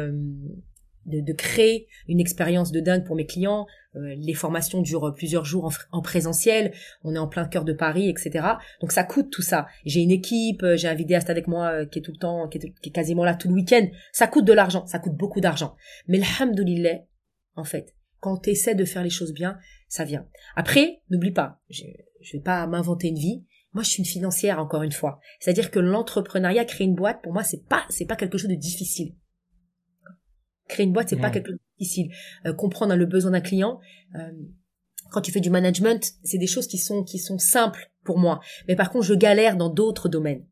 [1.11, 3.67] de, de, créer une expérience de dingue pour mes clients.
[3.97, 6.73] Euh, les formations durent plusieurs jours en, présentiel.
[7.03, 8.47] On est en plein cœur de Paris, etc.
[8.81, 9.67] Donc ça coûte tout ça.
[9.85, 12.49] J'ai une équipe, euh, j'ai un vidéaste avec moi euh, qui est tout le temps,
[12.49, 13.87] qui est, qui est quasiment là tout le week-end.
[14.13, 15.75] Ça coûte de l'argent, ça coûte beaucoup d'argent.
[16.09, 17.01] Mais alhamdoulilah,
[17.57, 19.59] en fait, quand tu essaies de faire les choses bien,
[19.89, 20.27] ça vient.
[20.55, 21.85] Après, n'oublie pas, je,
[22.21, 23.45] je vais pas m'inventer une vie.
[23.73, 25.21] moi, je suis une financière encore une fois.
[25.41, 28.55] C'est-à-dire que l'entrepreneuriat, créer une boîte, pour moi, c'est pas, c'est pas quelque chose de
[28.55, 29.15] difficile.
[30.71, 32.13] Créer une boîte, c'est pas quelque chose de difficile.
[32.47, 33.81] Euh, comprendre le besoin d'un client.
[34.15, 34.31] Euh,
[35.11, 38.39] quand tu fais du management, c'est des choses qui sont qui sont simples pour moi.
[38.69, 40.47] Mais par contre, je galère dans d'autres domaines.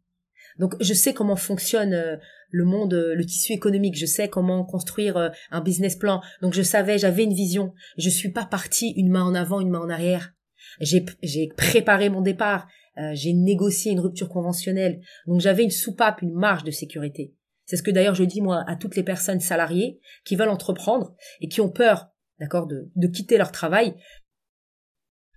[0.59, 2.17] Donc, je sais comment fonctionne euh,
[2.51, 3.97] le monde, le tissu économique.
[3.97, 6.21] Je sais comment construire un business plan.
[6.43, 7.75] Donc, je savais, j'avais une vision.
[7.97, 10.33] Je suis pas partie une main en avant, une main en arrière.
[10.81, 12.67] J'ai j'ai préparé mon départ.
[13.13, 15.01] j'ai négocié une rupture conventionnelle.
[15.29, 17.35] Donc, j'avais une soupape, une marge de sécurité.
[17.69, 21.15] C'est ce que d'ailleurs je dis moi à toutes les personnes salariées qui veulent entreprendre
[21.43, 22.09] et qui ont peur,
[22.41, 23.95] d'accord, de, quitter leur travail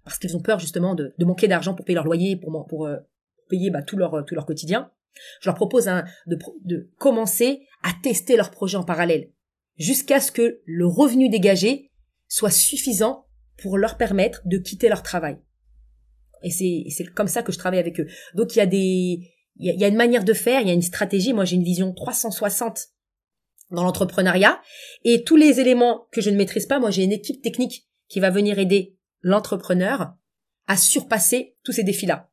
[0.06, 2.96] parce qu'ils ont peur justement de, manquer d'argent pour payer leur loyer, pour, euh,
[3.50, 4.90] payer bah, tout leur quotidien.
[5.42, 5.86] Je leur propose
[6.26, 9.30] de, de commencer à tester leur projet en parallèle
[9.78, 11.92] jusqu'à ce que le revenu dégagé
[12.30, 13.28] soit suffisant
[13.58, 15.38] pour leur permettre de quitter leur travail.
[16.44, 18.08] Et c'est comme ça que je travaille avec eux.
[18.36, 19.20] Donc il y a des,
[19.58, 21.34] il y, a une manière de faire, il y a une stratégie.
[21.34, 22.88] Moi, j'ai une vision 360
[23.70, 24.62] dans l'entrepreneuriat.
[25.04, 28.20] Et tous les éléments que je ne maîtrise pas, moi, j'ai une équipe technique qui
[28.20, 30.14] va venir aider l'entrepreneur
[30.68, 32.32] à surpasser tous ces défis-là.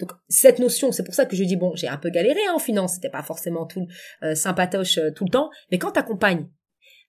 [0.00, 2.54] Donc cette notion, c'est pour ça que je dis bon, j'ai un peu galéré hein,
[2.54, 3.86] en finance, c'était pas forcément tout
[4.22, 6.48] euh, sympatoche euh, tout le temps, mais quand tu accompagnes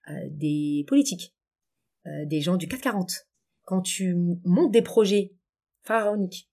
[0.10, 1.34] euh, des politiques,
[2.06, 3.28] euh, des gens du 440,
[3.64, 5.34] quand tu montes des projets
[5.84, 6.49] pharaoniques,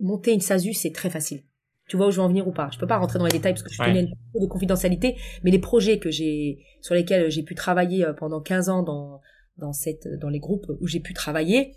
[0.00, 1.42] monter une SASU, c'est très facile.
[1.88, 3.32] Tu vois où je veux en venir ou pas Je peux pas rentrer dans les
[3.32, 6.94] détails parce que je connais un peu de confidentialité, mais les projets que j'ai sur
[6.94, 9.20] lesquels j'ai pu travailler euh, pendant 15 ans dans
[9.56, 11.74] dans cette dans les groupes où j'ai pu travailler,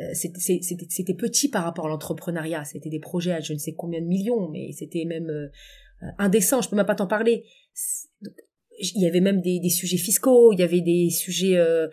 [0.00, 2.64] euh, c'était petit par rapport à l'entrepreneuriat.
[2.64, 5.48] C'était des projets à je ne sais combien de millions, mais c'était même euh,
[6.18, 6.62] indécent.
[6.62, 7.44] Je peux même pas t'en parler.
[8.78, 11.88] il y avait même des, des, sujets fiscaux, il y avait des sujets euh,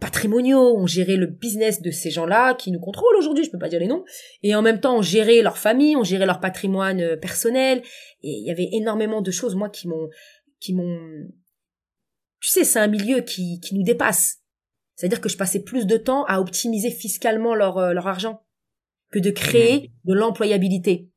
[0.00, 3.68] patrimoniaux, on gérait le business de ces gens-là qui nous contrôlent aujourd'hui, je peux pas
[3.68, 4.04] dire les noms,
[4.42, 7.82] et en même temps on gérait leur famille, on gérait leur patrimoine euh, personnel,
[8.22, 10.08] et il y avait énormément de choses moi qui m'ont
[10.60, 11.28] qui m'ont
[12.40, 14.38] tu sais, c'est un milieu qui qui nous dépasse.
[14.94, 18.40] C'est-à-dire que je passais plus de temps à optimiser fiscalement leur euh, leur argent
[19.10, 20.08] que de créer mmh.
[20.08, 21.10] de l'employabilité.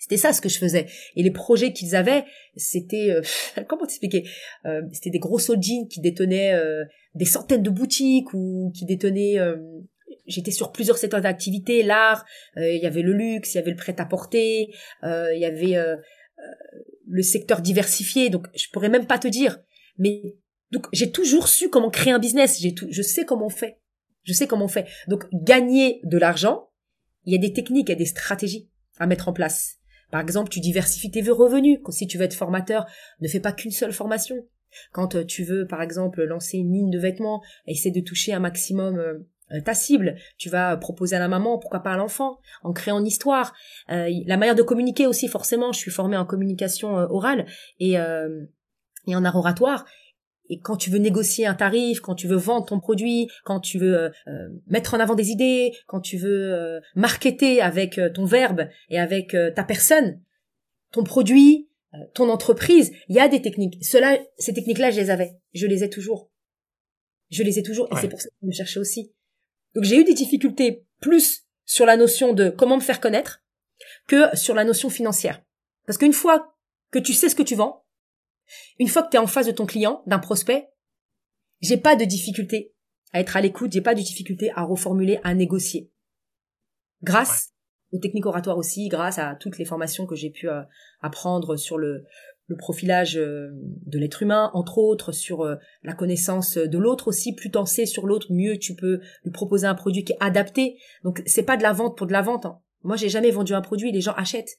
[0.00, 0.86] C'était ça ce que je faisais.
[1.14, 2.24] Et les projets qu'ils avaient,
[2.56, 3.20] c'était euh,
[3.68, 4.26] comment t'expliquer
[4.64, 6.84] euh, C'était des gros holdings qui détenaient euh,
[7.14, 9.36] des centaines de boutiques ou qui détenaient.
[10.26, 12.24] J'étais sur plusieurs secteurs d'activité, l'art,
[12.56, 14.72] il y avait le luxe, il y avait le prêt-à-porter,
[15.02, 15.76] il y avait
[17.06, 18.30] le secteur diversifié.
[18.30, 19.58] Donc je pourrais même pas te dire.
[19.98, 20.36] Mais
[20.70, 22.60] donc j'ai toujours su comment créer un business.
[22.60, 23.78] J'ai tout, je sais comment on fait.
[24.22, 24.86] Je sais comment on fait.
[25.08, 26.70] Donc gagner de l'argent,
[27.24, 29.79] il y a des techniques, il y a des stratégies à mettre en place.
[30.10, 31.78] Par exemple, tu diversifies tes revenus.
[31.90, 32.86] Si tu veux être formateur,
[33.20, 34.36] ne fais pas qu'une seule formation.
[34.92, 38.40] Quand euh, tu veux, par exemple, lancer une ligne de vêtements, essaie de toucher un
[38.40, 40.16] maximum euh, ta cible.
[40.38, 43.52] Tu vas proposer à la maman, pourquoi pas à l'enfant, en créant une histoire.
[43.90, 45.72] Euh, la manière de communiquer aussi, forcément.
[45.72, 47.46] Je suis formée en communication orale
[47.80, 49.84] et, et en art oratoire.
[50.50, 53.78] Et quand tu veux négocier un tarif, quand tu veux vendre ton produit, quand tu
[53.78, 58.24] veux euh, euh, mettre en avant des idées, quand tu veux euh, marketer avec ton
[58.24, 60.20] verbe et avec ta personne,
[60.90, 61.68] ton produit,
[62.14, 63.82] ton entreprise, il y a des techniques.
[63.84, 65.36] Cela, ces techniques-là, je les avais.
[65.54, 66.30] Je les ai toujours.
[67.30, 67.86] Je les ai toujours.
[67.92, 69.12] Et c'est pour ça que je me cherchais aussi.
[69.74, 73.44] Donc j'ai eu des difficultés plus sur la notion de comment me faire connaître
[74.08, 75.42] que sur la notion financière.
[75.86, 76.56] Parce qu'une fois
[76.90, 77.79] que tu sais ce que tu vends,
[78.78, 80.70] une fois que tu es en face de ton client, d'un prospect,
[81.60, 82.74] j'ai pas de difficulté
[83.12, 85.90] à être à l'écoute, j'ai pas de difficulté à reformuler, à négocier.
[87.02, 87.50] Grâce
[87.92, 90.62] aux techniques oratoires aussi, grâce à toutes les formations que j'ai pu euh,
[91.00, 92.04] apprendre sur le,
[92.58, 97.32] profilage euh, de l'être humain, entre autres sur euh, la connaissance de l'autre aussi.
[97.32, 100.76] Plus t'en sais sur l'autre, mieux tu peux lui proposer un produit qui est adapté.
[101.04, 102.46] Donc c'est pas de la vente pour de la vente.
[102.46, 102.58] Hein.
[102.82, 104.58] Moi j'ai jamais vendu un produit, les gens achètent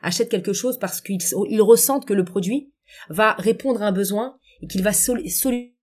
[0.00, 2.72] achètent quelque chose parce qu'ils ressentent que le produit
[3.08, 5.74] va répondre à un besoin et qu'il va solutionner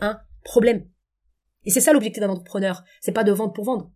[0.00, 0.88] un problème.
[1.64, 2.82] Et c'est ça l'objectif d'un entrepreneur.
[3.00, 3.90] C'est pas de vendre pour vendre.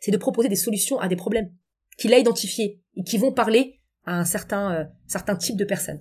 [0.00, 1.50] C'est de proposer des solutions à des problèmes
[1.98, 6.00] qu'il a identifiés et qui vont parler à un certain, euh, certain type de personnes.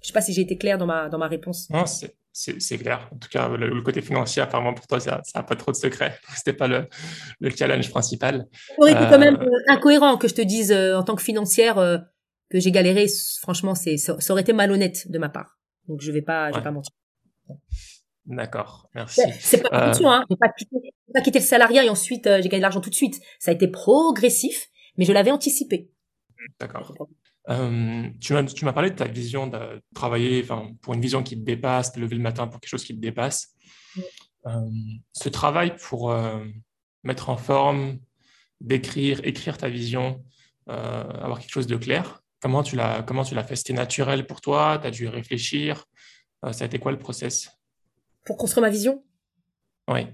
[0.00, 1.68] Je sais pas si j'ai été clair dans ma, dans ma réponse.
[1.70, 3.08] Non, c'est, c'est, clair.
[3.12, 6.18] En tout cas, le, côté financier, apparemment, pour toi, ça n'a pas trop de secret.
[6.36, 6.88] C'était pas le,
[7.40, 8.46] le challenge principal.
[8.52, 11.22] Ça aurait été quand même euh, euh, incohérent que je te dise, en tant que
[11.22, 11.78] financière,
[12.50, 13.06] que j'ai galéré,
[13.40, 15.58] franchement, c'est ça, aurait été malhonnête de ma part.
[15.88, 16.92] Donc je vais pas, je vais pas mentir.
[18.26, 19.22] D'accord, merci.
[19.40, 20.06] C'est pas euh...
[20.06, 20.24] hein.
[20.28, 20.76] J'ai pas quitté,
[21.12, 23.20] pas quitté le salariat et ensuite euh, j'ai gagné de l'argent tout de suite.
[23.38, 25.90] Ça a été progressif, mais je l'avais anticipé.
[26.58, 26.94] D'accord.
[27.48, 30.44] Euh, tu m'as tu m'as parlé de ta vision de travailler,
[30.82, 33.00] pour une vision qui te dépasse, de lever le matin pour quelque chose qui te
[33.00, 33.54] dépasse.
[34.46, 34.50] Euh,
[35.12, 36.44] ce travail pour euh,
[37.02, 37.98] mettre en forme
[38.60, 40.22] d'écrire, écrire ta vision,
[40.66, 42.22] avoir quelque chose de clair.
[42.40, 43.56] Comment tu l'as, comment tu l'as fait?
[43.56, 44.78] C'était naturel pour toi?
[44.80, 45.86] Tu as dû réfléchir?
[46.44, 47.50] Euh, Ça a été quoi le process?
[48.24, 49.02] Pour construire ma vision?
[49.88, 50.06] Oui.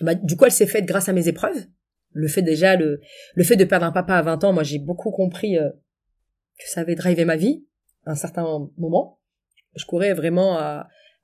[0.00, 1.66] Bah, du coup, elle s'est faite grâce à mes épreuves.
[2.12, 3.00] Le fait déjà, le,
[3.34, 5.70] le fait de perdre un papa à 20 ans, moi j'ai beaucoup compris euh,
[6.58, 7.66] que ça avait drivé ma vie
[8.06, 8.44] à un certain
[8.76, 9.18] moment.
[9.74, 10.58] Je courais vraiment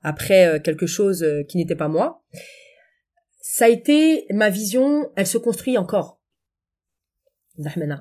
[0.01, 2.23] après quelque chose qui n'était pas moi.
[3.41, 6.18] Ça a été ma vision, elle se construit encore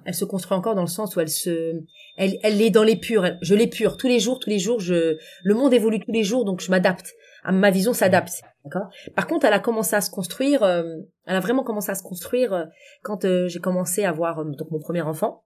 [0.04, 1.82] elle se construit encore dans le sens où elle se,
[2.16, 3.30] elle, elle est dans l'épure.
[3.42, 4.80] Je l'épure tous les jours, tous les jours.
[4.80, 7.14] Je, le monde évolue tous les jours, donc je m'adapte.
[7.44, 8.42] Ma vision s'adapte.
[8.64, 8.88] D'accord?
[9.14, 10.62] Par contre, elle a commencé à se construire.
[10.62, 10.84] Euh,
[11.26, 12.64] elle a vraiment commencé à se construire euh,
[13.02, 15.44] quand euh, j'ai commencé à avoir donc mon premier enfant.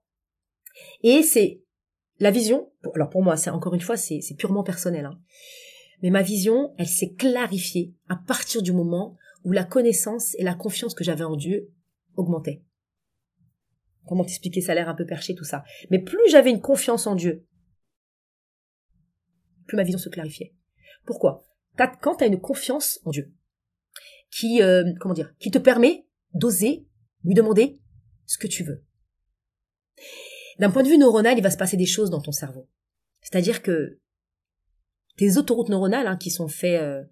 [1.01, 1.61] Et c'est
[2.19, 2.71] la vision.
[2.95, 5.05] Alors pour moi, c'est encore une fois, c'est purement personnel.
[5.05, 5.19] Hein.
[6.01, 10.53] Mais ma vision, elle s'est clarifiée à partir du moment où la connaissance et la
[10.53, 11.69] confiance que j'avais en Dieu
[12.15, 12.61] augmentaient.
[14.07, 15.63] Comment t'expliquer Ça a l'air un peu perché tout ça.
[15.89, 17.45] Mais plus j'avais une confiance en Dieu,
[19.65, 20.53] plus ma vision se clarifiait.
[21.05, 21.45] Pourquoi?
[21.77, 23.33] Quand tu as une confiance en Dieu,
[24.29, 26.87] qui euh, comment dire, qui te permet d'oser
[27.23, 27.79] lui demander
[28.25, 28.83] ce que tu veux.
[30.59, 32.69] D'un point de vue neuronal, il va se passer des choses dans ton cerveau.
[33.21, 33.99] C'est-à-dire que
[35.17, 37.03] tes autoroutes neuronales, hein, qui sont faites euh,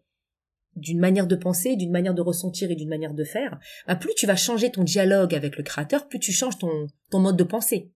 [0.76, 4.13] d'une manière de penser, d'une manière de ressentir et d'une manière de faire, bah, plus
[4.15, 7.43] tu vas changer ton dialogue avec le créateur, plus tu changes ton, ton mode de
[7.43, 7.91] pensée.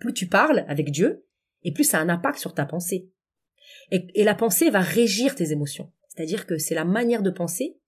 [0.00, 1.26] Plus tu parles avec Dieu,
[1.62, 3.10] et plus ça a un impact sur ta pensée.
[3.90, 5.92] Et, la pensée va régir tes émotions.
[6.08, 7.78] C'est-à-dire que c'est la manière de penser,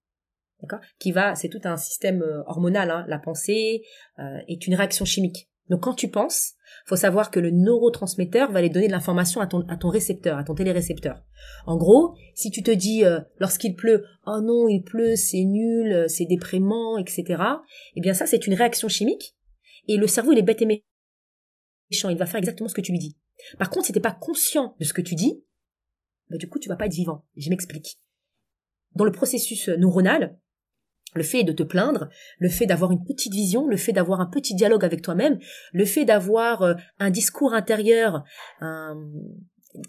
[0.61, 2.91] d'accord, qui va, c'est tout un système euh, hormonal.
[2.91, 3.05] Hein.
[3.09, 3.85] La pensée
[4.19, 5.49] euh, est une réaction chimique.
[5.69, 6.55] Donc quand tu penses,
[6.87, 10.39] faut savoir que le neurotransmetteur va aller donner de l'information à ton, à ton récepteur,
[10.39, 11.23] à ton télérécepteur.
[11.67, 15.93] En gros, si tu te dis euh, lorsqu'il pleut, oh non, il pleut, c'est nul,
[15.93, 17.43] euh, c'est déprimant, etc.
[17.95, 19.37] Eh bien ça, c'est une réaction chimique.
[19.87, 22.09] Et le cerveau, il est bête et méchant.
[22.09, 23.17] Il va faire exactement ce que tu lui dis.
[23.59, 25.43] Par contre, si t'es pas conscient de ce que tu dis,
[26.31, 27.25] bah, du coup, tu vas pas être vivant.
[27.37, 27.99] Je m'explique.
[28.95, 30.39] Dans le processus neuronal,
[31.19, 32.09] le fait de te plaindre,
[32.39, 35.39] le fait d'avoir une petite vision, le fait d'avoir un petit dialogue avec toi-même,
[35.73, 38.25] le fait d'avoir euh, un discours intérieur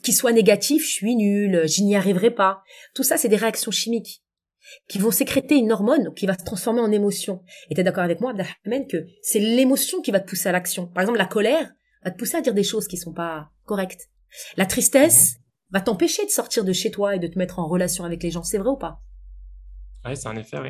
[0.03, 2.61] qui soit négatif, je suis nul, je n'y arriverai pas.
[2.93, 4.23] Tout ça, c'est des réactions chimiques
[4.88, 7.43] qui vont sécréter une hormone qui va se transformer en émotion.
[7.69, 10.51] Et tu es d'accord avec moi, Abdelrahman, que c'est l'émotion qui va te pousser à
[10.51, 10.88] l'action.
[10.88, 11.71] Par exemple, la colère
[12.03, 14.09] va te pousser à dire des choses qui sont pas correctes.
[14.57, 15.41] La tristesse mhm.
[15.71, 18.32] va t'empêcher de sortir de chez toi et de te mettre en relation avec les
[18.32, 18.43] gens.
[18.43, 19.01] C'est vrai ou pas?
[20.05, 20.69] Oui, c'est un effet, oui.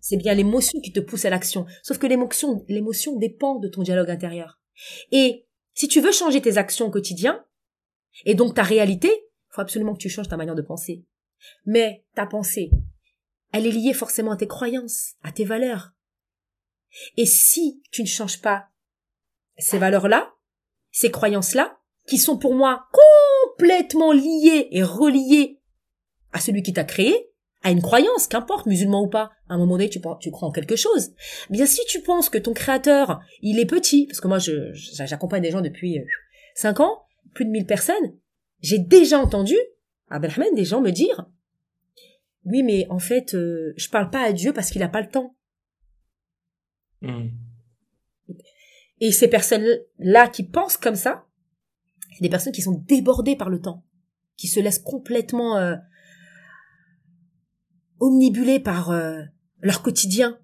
[0.00, 1.66] C'est bien l'émotion qui te pousse à l'action.
[1.82, 4.60] Sauf que l'émotion, l'émotion dépend de ton dialogue intérieur.
[5.10, 7.44] Et si tu veux changer tes actions au quotidien,
[8.24, 11.04] et donc ta réalité, il faut absolument que tu changes ta manière de penser.
[11.64, 12.70] Mais ta pensée,
[13.52, 15.92] elle est liée forcément à tes croyances, à tes valeurs.
[17.16, 18.68] Et si tu ne changes pas
[19.56, 20.34] ces valeurs-là,
[20.90, 22.88] ces croyances-là, qui sont pour moi
[23.56, 25.60] complètement liées et reliées
[26.32, 27.29] à celui qui t'a créé,
[27.62, 29.30] à une croyance, qu'importe, musulman ou pas.
[29.48, 31.12] À un moment donné, tu, tu crois en quelque chose.
[31.50, 35.42] Bien, si tu penses que ton créateur, il est petit, parce que moi, je, j'accompagne
[35.42, 36.04] des gens depuis euh,
[36.54, 37.02] cinq ans,
[37.34, 38.16] plus de 1000 personnes,
[38.60, 39.56] j'ai déjà entendu,
[40.08, 41.26] à Abraham, des gens me dire,
[42.44, 45.08] oui, mais en fait, euh, je parle pas à Dieu parce qu'il a pas le
[45.08, 45.36] temps.
[47.02, 47.28] Hmm.
[49.00, 51.26] Et ces personnes-là qui pensent comme ça,
[52.12, 53.84] c'est des personnes qui sont débordées par le temps,
[54.36, 55.76] qui se laissent complètement euh,
[58.00, 59.22] omnibulés par euh,
[59.60, 60.38] leur quotidien.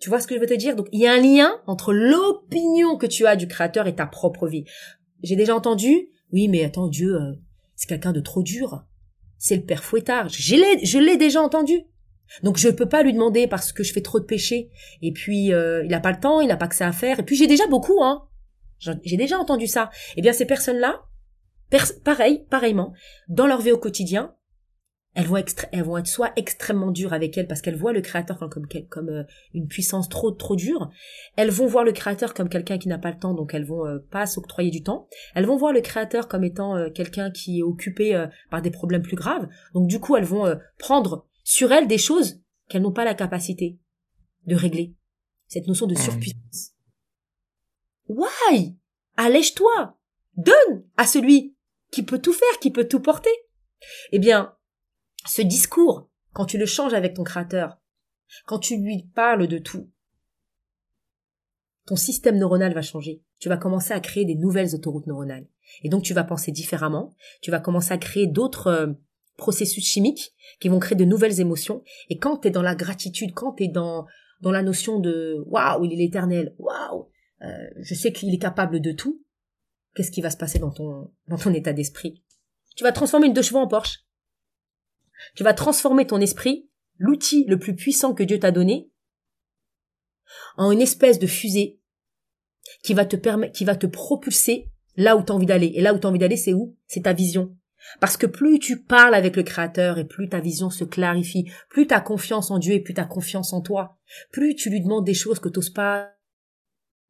[0.00, 0.76] tu vois ce que je veux te dire?
[0.76, 4.06] Donc il y a un lien entre l'opinion que tu as du créateur et ta
[4.06, 4.64] propre vie.
[5.22, 7.34] J'ai déjà entendu, oui mais attends Dieu, euh,
[7.74, 8.84] c'est quelqu'un de trop dur.
[9.36, 10.28] C'est le père fouettard.
[10.28, 11.82] Je l'ai, je l'ai déjà entendu.
[12.42, 14.70] Donc je peux pas lui demander parce que je fais trop de péchés.
[15.02, 17.18] Et puis euh, il a pas le temps, il a pas que ça à faire.
[17.18, 18.26] Et puis j'ai déjà beaucoup, hein.
[18.78, 19.90] J'ai déjà entendu ça.
[20.16, 21.02] Eh bien ces personnes-là,
[22.04, 22.92] pareil, pareillement,
[23.28, 24.34] dans leur vie au quotidien,
[25.14, 25.42] elles vont,
[25.72, 28.66] elles vont être soit extrêmement dures avec elles parce qu'elles voient le créateur comme, comme,
[28.88, 30.88] comme euh, une puissance trop trop dure.
[31.36, 33.86] Elles vont voir le créateur comme quelqu'un qui n'a pas le temps, donc elles vont
[33.86, 35.08] euh, pas s'octroyer du temps.
[35.34, 39.02] Elles vont voir le créateur comme étant euh, quelqu'un qui est occupé par des problèmes
[39.02, 39.48] plus graves.
[39.74, 43.78] Donc du coup, elles vont prendre sur elles des choses qu'elles n'ont pas la capacité
[44.46, 44.94] de régler.
[45.48, 45.98] Cette notion de mmh.
[45.98, 46.72] surpuissance.
[48.08, 48.76] Why?
[49.16, 49.96] Allège-toi
[50.36, 51.56] Donne à celui
[51.90, 53.30] qui peut tout faire, qui peut tout porter.
[54.12, 54.54] Eh bien,
[55.26, 57.78] ce discours, quand tu le changes avec ton créateur,
[58.46, 59.90] quand tu lui parles de tout,
[61.86, 63.22] ton système neuronal va changer.
[63.38, 65.48] Tu vas commencer à créer des nouvelles autoroutes neuronales.
[65.82, 68.92] Et donc tu vas penser différemment, tu vas commencer à créer d'autres euh,
[69.36, 71.82] processus chimiques qui vont créer de nouvelles émotions.
[72.08, 74.06] Et quand tu es dans la gratitude, quand tu es dans
[74.40, 77.08] dans la notion de waouh, il est l'éternel, waouh,
[77.42, 77.46] euh,
[77.80, 79.22] je sais qu'il est capable de tout,
[79.94, 82.22] qu'est-ce qui va se passer dans ton, dans ton état d'esprit?
[82.76, 84.04] Tu vas transformer une deux chevaux en Porsche.
[85.34, 86.68] Tu vas transformer ton esprit,
[86.98, 88.90] l'outil le plus puissant que Dieu t'a donné,
[90.56, 91.80] en une espèce de fusée
[92.82, 95.72] qui va te permettre, qui va te propulser là où tu as envie d'aller.
[95.74, 96.76] Et là où tu as envie d'aller, c'est où?
[96.86, 97.56] C'est ta vision.
[97.98, 101.86] Parce que plus tu parles avec le Créateur et plus ta vision se clarifie, plus
[101.86, 103.96] tu as confiance en Dieu et plus tu as confiance en toi,
[104.30, 106.10] plus tu lui demandes des choses que t'oses pas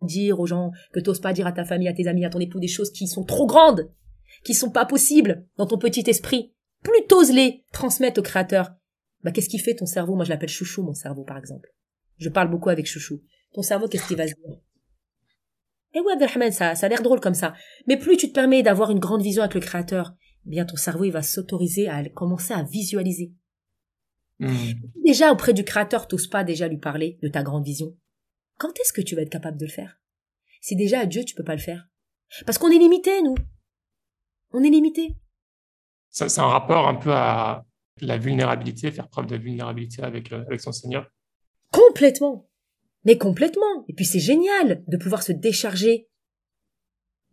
[0.03, 2.39] dire aux gens, que t'oses pas dire à ta famille, à tes amis, à ton
[2.39, 3.91] époux, des choses qui sont trop grandes,
[4.45, 6.55] qui sont pas possibles dans ton petit esprit.
[6.83, 8.71] Plus t'oses les transmettre au Créateur.
[9.23, 10.15] Bah, qu'est-ce qui fait ton cerveau?
[10.15, 11.69] Moi, je l'appelle chouchou, mon cerveau, par exemple.
[12.19, 13.21] Je parle beaucoup avec chouchou.
[13.53, 14.61] Ton cerveau, qu'est-ce qu'il va se dire?
[15.95, 17.55] Eh ouais, Abdelrahman, ça, ça a l'air drôle comme ça.
[17.87, 20.15] Mais plus tu te permets d'avoir une grande vision avec le Créateur,
[20.47, 23.33] eh bien ton cerveau il va s'autoriser à commencer à visualiser.
[24.39, 24.55] Hmm.
[25.05, 27.97] Déjà auprès du Créateur, t'oses pas déjà lui parler de ta grande vision.
[28.57, 30.01] Quand est-ce que tu vas être capable de le faire?
[30.61, 31.89] Si déjà à Dieu tu peux pas le faire,
[32.47, 33.35] parce qu'on est limité nous.
[34.53, 35.17] On est limité.
[36.11, 37.65] Ça, c'est un rapport un peu à
[38.01, 41.07] la vulnérabilité, faire preuve de vulnérabilité avec, euh, avec son Seigneur.
[41.73, 42.49] Complètement.
[43.05, 43.85] Mais complètement.
[43.89, 46.09] Et puis c'est génial de pouvoir se décharger,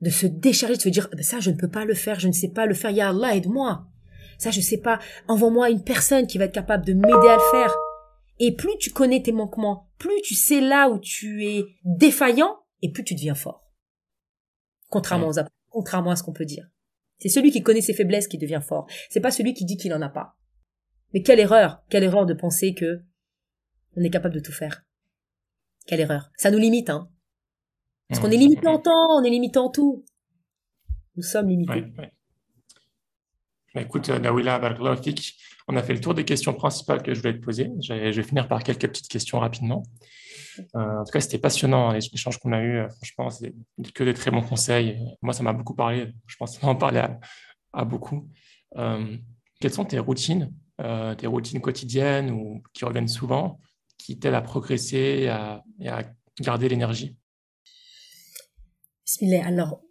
[0.01, 2.27] de se décharger, de se dire, ben ça je ne peux pas le faire, je
[2.27, 3.85] ne sais pas le faire, ya Allah aide-moi.
[4.37, 7.51] Ça je sais pas, envoie-moi une personne qui va être capable de m'aider à le
[7.51, 7.75] faire.
[8.39, 12.91] Et plus tu connais tes manquements, plus tu sais là où tu es défaillant, et
[12.91, 13.65] plus tu deviens fort.
[14.89, 16.67] Contrairement, aux, contrairement à ce qu'on peut dire.
[17.19, 18.87] C'est celui qui connaît ses faiblesses qui devient fort.
[19.09, 20.37] C'est pas celui qui dit qu'il en a pas.
[21.13, 23.01] Mais quelle erreur, quelle erreur de penser que
[23.95, 24.83] on est capable de tout faire.
[25.87, 26.29] Quelle erreur.
[26.37, 27.09] Ça nous limite, hein.
[28.07, 30.05] Parce qu'on est limité en temps, on est limité en tout.
[31.15, 31.85] Nous sommes limités.
[33.73, 34.61] Bah, écoute, euh, Nawila
[35.67, 37.69] on a fait le tour des questions principales que je voulais te poser.
[37.81, 39.83] Je vais, finir par quelques petites questions rapidement.
[40.75, 42.77] Euh, en tout cas, c'était passionnant les échanges qu'on a eus.
[42.77, 43.53] Euh, franchement, c'est
[43.93, 44.99] que des très bons conseils.
[45.21, 46.13] Moi, ça m'a beaucoup parlé.
[46.27, 47.03] Je pense en parler
[47.73, 48.29] à, beaucoup.
[49.59, 50.53] quelles sont tes routines,
[51.17, 53.59] tes routines quotidiennes ou qui reviennent souvent
[53.97, 55.27] qui t'aide à progresser
[55.79, 56.03] et à,
[56.39, 57.17] garder l'énergie?
[59.43, 59.81] Alors,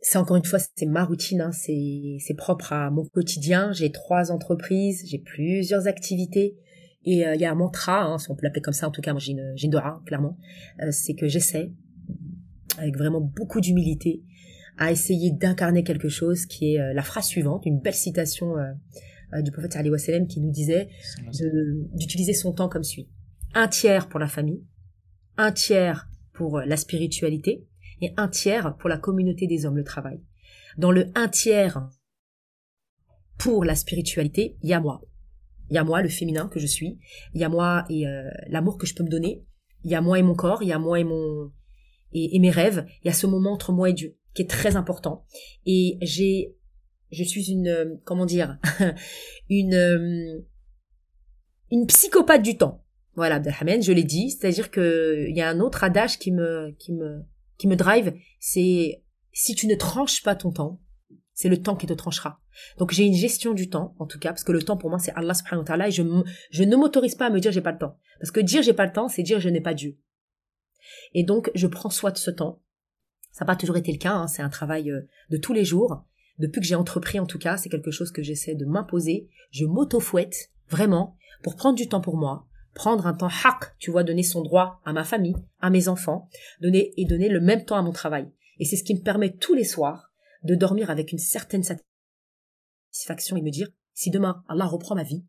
[0.00, 3.72] c'est encore une fois, c'est ma routine, hein, c'est propre à mon quotidien.
[3.72, 6.56] J'ai trois entreprises, j'ai plusieurs activités.
[7.06, 8.90] Et euh, il y a un mantra, hein, si on peut l'appeler comme ça, en
[8.90, 10.36] tout cas, moi j'ai une, une Dora, clairement,
[10.82, 11.72] euh, c'est que j'essaie,
[12.78, 14.22] avec vraiment beaucoup d'humilité,
[14.76, 18.56] à essayer d'incarner quelque chose qui est euh, la phrase suivante, une belle citation
[19.42, 20.88] du prophète Ali Wassalem qui nous disait
[21.94, 23.08] d'utiliser son temps comme suit
[23.54, 24.62] un tiers pour la famille,
[25.36, 27.66] un tiers pour la spiritualité
[28.00, 30.20] et un tiers pour la communauté des hommes, le travail.
[30.76, 31.88] Dans le un tiers
[33.38, 35.00] pour la spiritualité, il y a moi.
[35.70, 36.98] Il y a moi, le féminin que je suis.
[37.34, 39.44] Il y a moi et euh, l'amour que je peux me donner.
[39.84, 40.62] Il y a moi et mon corps.
[40.62, 41.52] Il y a moi et mon
[42.12, 42.86] et, mes rêves.
[43.02, 45.24] Il y a ce moment entre moi et Dieu qui est très important.
[45.64, 46.54] Et j'ai,
[47.10, 48.58] je suis une, euh, comment dire,
[49.48, 50.44] une,
[51.70, 52.84] une psychopathe du temps.
[53.14, 56.76] Voilà, Abdelhamed, je l'ai dit, c'est-à-dire que il y a un autre adage qui me
[56.78, 57.22] qui me
[57.56, 59.02] qui me drive, c'est
[59.32, 60.80] si tu ne tranches pas ton temps,
[61.36, 62.40] c'est le temps qui te tranchera.
[62.78, 64.98] Donc j'ai une gestion du temps en tout cas parce que le temps pour moi
[64.98, 67.72] c'est Allah subhanahu wa ta'ala et je ne m'autorise pas à me dire j'ai pas
[67.72, 69.98] le temps parce que dire j'ai pas le temps, c'est dire je n'ai pas Dieu.
[71.12, 72.62] Et donc je prends soin de ce temps.
[73.32, 75.64] Ça n'a pas toujours été le cas, hein, c'est un travail euh, de tous les
[75.64, 76.06] jours.
[76.38, 79.28] Depuis que j'ai entrepris en tout cas, c'est quelque chose que j'essaie de m'imposer.
[79.50, 84.04] Je m'auto-fouette vraiment pour prendre du temps pour moi, prendre un temps haq, tu vois,
[84.04, 86.30] donner son droit à ma famille, à mes enfants,
[86.62, 88.26] donner et donner le même temps à mon travail.
[88.58, 90.12] Et c'est ce qui me permet tous les soirs
[90.42, 91.64] de dormir avec une certaine
[92.92, 95.24] satisfaction et me dire, si demain Allah reprend ma vie,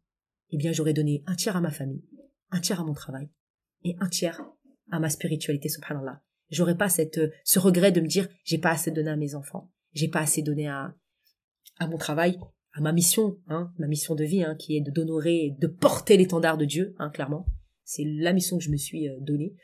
[0.52, 2.04] eh bien j'aurai donné un tiers à ma famille,
[2.52, 3.30] un tiers à mon travail
[3.84, 4.42] et un tiers
[4.92, 6.22] à ma spiritualité, subhanallah.
[6.50, 9.72] J'aurai pas cette, ce regret de me dire, j'ai pas assez donné à mes enfants,
[9.94, 10.96] j'ai pas assez donné à,
[11.78, 12.40] à mon travail,
[12.74, 16.58] à ma mission, hein, ma mission de vie, hein, qui est d'honorer, de porter l'étendard
[16.58, 17.46] de Dieu, hein, clairement.
[17.84, 19.56] C'est la mission que je me suis euh, donnée.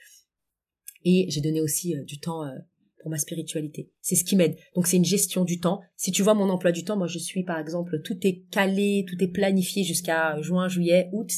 [1.03, 2.57] Et j'ai donné aussi euh, du temps euh,
[3.03, 3.91] pour ma spiritualité.
[4.01, 4.55] C'est ce qui m'aide.
[4.75, 5.81] Donc c'est une gestion du temps.
[5.97, 9.05] Si tu vois mon emploi du temps, moi je suis par exemple, tout est calé,
[9.07, 11.29] tout est planifié jusqu'à juin, juillet, août.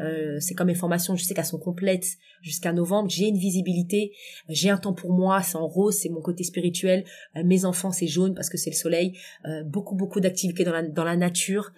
[0.00, 2.06] Euh, c'est comme mes formations, je sais qu'elles sont complètes
[2.40, 3.10] jusqu'à novembre.
[3.10, 4.12] J'ai une visibilité,
[4.48, 7.04] j'ai un temps pour moi, c'est en rose, c'est mon côté spirituel.
[7.36, 9.18] Euh, mes enfants, c'est jaune parce que c'est le soleil.
[9.44, 11.72] Euh, beaucoup, beaucoup d'activités dans la, dans la nature,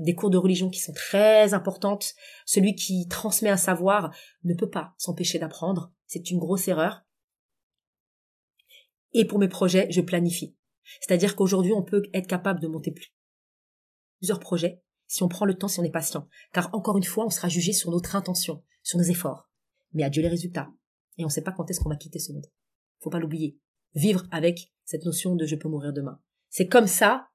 [0.00, 2.14] des cours de religion qui sont très importantes.
[2.46, 5.92] Celui qui transmet un savoir ne peut pas s'empêcher d'apprendre.
[6.06, 7.05] C'est une grosse erreur
[9.16, 10.54] et pour mes projets, je planifie.
[11.00, 12.94] C'est-à-dire qu'aujourd'hui, on peut être capable de monter
[14.20, 16.28] plusieurs projets si on prend le temps, si on est patient.
[16.52, 19.48] Car encore une fois, on sera jugé sur notre intention, sur nos efforts.
[19.94, 20.70] mais à Dieu les résultats.
[21.16, 22.44] Et on ne sait pas quand est-ce qu'on va quitter ce monde.
[23.00, 23.58] Faut pas l'oublier.
[23.94, 26.20] Vivre avec cette notion de je peux mourir demain.
[26.50, 27.30] C'est comme ça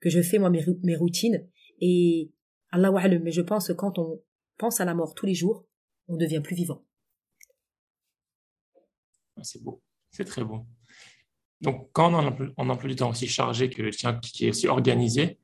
[0.00, 1.48] que je fais moi mes, routines
[1.80, 2.32] et
[2.70, 2.90] Allah
[3.20, 4.20] mais je pense que quand on
[4.56, 5.64] pense à la mort tous les jours,
[6.08, 6.84] on devient plus vivant.
[9.42, 9.80] C'est beau,
[10.10, 10.66] c'est très beau.
[11.60, 14.50] Donc, quand on a un emploi du temps aussi chargé que le tien, qui est
[14.50, 15.38] aussi organisé,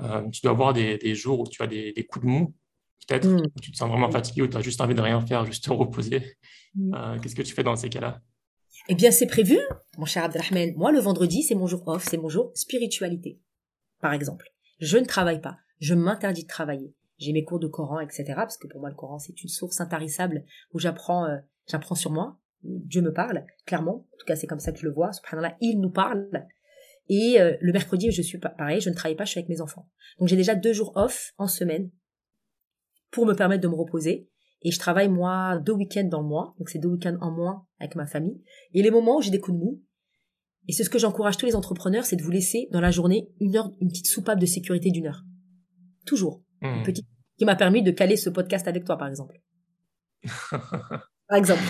[0.00, 2.54] euh, tu dois avoir des, jours où tu as des, coups de mou,
[3.06, 3.46] peut-être, mm.
[3.54, 5.64] où tu te sens vraiment fatigué, où tu as juste envie de rien faire, juste
[5.64, 6.36] te reposer.
[6.74, 6.94] Mm.
[6.94, 8.20] Euh, qu'est-ce que tu fais dans ces cas-là?
[8.88, 9.58] Eh bien, c'est prévu,
[9.98, 10.74] mon cher Abdelrahman.
[10.76, 13.40] Moi, le vendredi, c'est mon jour off, c'est mon jour spiritualité,
[14.00, 14.48] par exemple.
[14.80, 16.94] Je ne travaille pas, je m'interdis de travailler.
[17.18, 18.24] J'ai mes cours de Coran, etc.
[18.34, 21.36] Parce que pour moi, le Coran, c'est une source intarissable où j'apprends, euh,
[21.68, 24.06] j'apprends sur moi, Dieu me parle, clairement.
[24.12, 25.12] En tout cas, c'est comme ça que je le vois.
[25.12, 26.28] Subhanallah, il nous parle.
[27.08, 29.60] Et euh, le mercredi, je suis pareil, je ne travaille pas, je suis avec mes
[29.60, 29.88] enfants.
[30.18, 31.90] Donc j'ai déjà deux jours off en semaine
[33.10, 34.28] pour me permettre de me reposer.
[34.62, 37.66] Et je travaille moi deux week-ends dans le mois, donc c'est deux week-ends en moins
[37.80, 38.40] avec ma famille.
[38.74, 39.82] Et les moments où j'ai des coups de mou,
[40.68, 43.28] et c'est ce que j'encourage tous les entrepreneurs, c'est de vous laisser dans la journée
[43.40, 45.24] une heure, une petite soupape de sécurité d'une heure.
[46.06, 46.44] Toujours.
[46.60, 46.82] Une mmh.
[46.84, 47.06] petite
[47.36, 49.40] qui m'a permis de caler ce podcast avec toi, par exemple.
[51.28, 51.62] par exemple.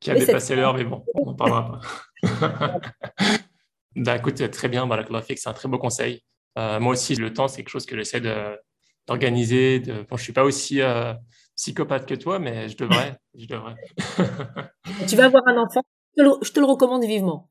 [0.00, 1.80] Qui a dépassé l'heure, mais bon, on n'en parlera
[2.22, 2.80] pas.
[3.96, 4.88] bah, écoute, très bien,
[5.36, 6.22] c'est un très beau conseil.
[6.58, 8.20] Euh, moi aussi, le temps, c'est quelque chose que j'essaie
[9.06, 9.80] d'organiser.
[9.80, 11.14] De, bon, je suis pas aussi euh,
[11.56, 13.18] psychopathe que toi, mais je devrais.
[13.34, 13.74] je devrais.
[15.08, 15.82] tu vas avoir un enfant,
[16.16, 17.48] je te le, recommande vivement.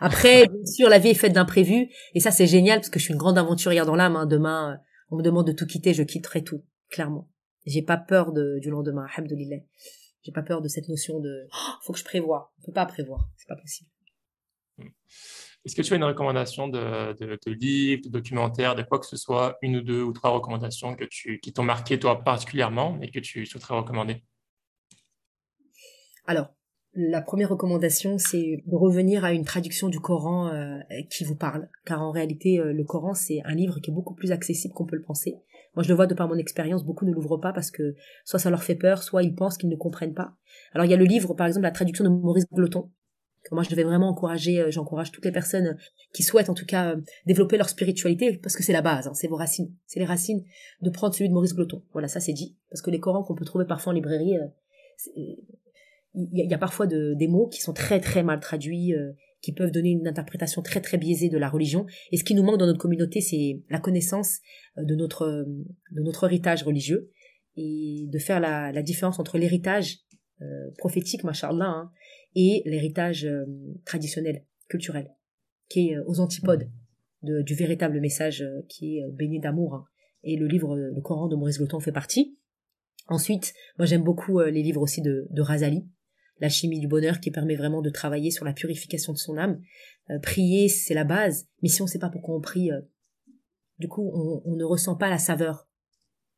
[0.00, 3.04] Après, bien sûr, la vie est faite d'imprévus, et ça, c'est génial parce que je
[3.04, 4.16] suis une grande aventurière dans l'âme.
[4.16, 4.26] Hein.
[4.26, 4.78] Demain,
[5.10, 7.28] on me demande de tout quitter, je quitterai tout, clairement.
[7.66, 9.58] J'ai pas peur de, du lendemain, alhamdoulilah.
[10.22, 12.52] J'ai pas peur de cette notion de oh, faut que je prévoie.
[12.58, 13.90] On peut pas prévoir, c'est pas possible.
[14.78, 14.88] Hmm.
[15.64, 19.06] Est-ce que tu as une recommandation de, de, de, livre, de documentaire, de quoi que
[19.06, 22.98] ce soit, une ou deux ou trois recommandations que tu, qui t'ont marqué toi particulièrement
[23.02, 24.22] et que tu souhaiterais recommander?
[26.26, 26.48] Alors,
[26.94, 30.78] la première recommandation, c'est de revenir à une traduction du Coran euh,
[31.10, 34.14] qui vous parle, car en réalité, euh, le Coran, c'est un livre qui est beaucoup
[34.14, 35.36] plus accessible qu'on peut le penser.
[35.74, 37.94] Moi, je le vois de par mon expérience, beaucoup ne l'ouvrent pas parce que
[38.24, 40.34] soit ça leur fait peur, soit ils pensent qu'ils ne comprennent pas.
[40.72, 42.90] Alors, il y a le livre, par exemple, la traduction de Maurice Gloton,
[43.44, 45.76] que moi, je devais vraiment encourager, euh, j'encourage toutes les personnes
[46.12, 46.96] qui souhaitent, en tout cas,
[47.26, 50.44] développer leur spiritualité, parce que c'est la base, hein, c'est vos racines, c'est les racines,
[50.82, 51.82] de prendre celui de Maurice Gloton.
[51.92, 54.36] Voilà, ça c'est dit, parce que les Corans qu'on peut trouver parfois en librairie,
[56.14, 59.12] il y, a parfois de, des mots qui sont très très mal traduits, euh,
[59.42, 61.86] qui peuvent donner une interprétation très très biaisée de la religion.
[62.12, 64.38] Et ce qui nous manque dans notre communauté, c'est la connaissance
[64.78, 65.44] euh, de notre euh,
[65.92, 67.10] de notre héritage religieux
[67.56, 69.98] et de faire la, la différence entre l'héritage
[70.78, 71.90] prophétique, machallah, hein,
[72.34, 73.28] et l'héritage
[73.84, 75.10] traditionnel, culturel,
[75.68, 76.70] qui est aux antipodes
[77.22, 79.74] de, du véritable message qui est baigné d'amour.
[79.74, 79.84] Hein.
[80.22, 82.38] Et le livre, le Coran de Maurice Gloton fait partie.
[83.08, 85.84] Ensuite, moi j'aime beaucoup les livres aussi de, de Razali,
[86.40, 89.60] la chimie du bonheur qui permet vraiment de travailler sur la purification de son âme.
[90.10, 92.80] Euh, prier, c'est la base, mais si on ne sait pas pourquoi on prie, euh,
[93.78, 94.10] du coup,
[94.44, 95.68] on, ne ressent pas la saveur.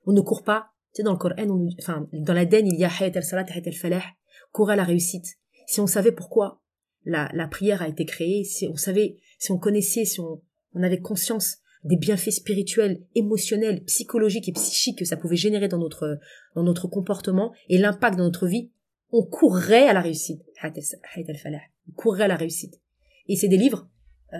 [0.06, 0.66] On ne court pas.
[0.94, 1.34] Tu sais, dans le Coran,
[1.80, 4.04] enfin, dans l'Aden, il y a hayat al-salat, hayat al-falah,
[4.52, 5.26] courir à la réussite.
[5.66, 6.62] Si on savait pourquoi
[7.04, 10.40] la, la prière a été créée, si on savait, si on connaissait, si on,
[10.74, 15.78] on avait conscience des bienfaits spirituels, émotionnels, psychologiques et psychiques que ça pouvait générer dans
[15.78, 16.18] notre,
[16.54, 18.70] dans notre comportement et l'impact dans notre vie,
[19.12, 20.42] on courrait à la réussite.
[20.62, 22.80] On courrait à la réussite.
[23.28, 23.88] Et c'est des livres
[24.32, 24.38] euh,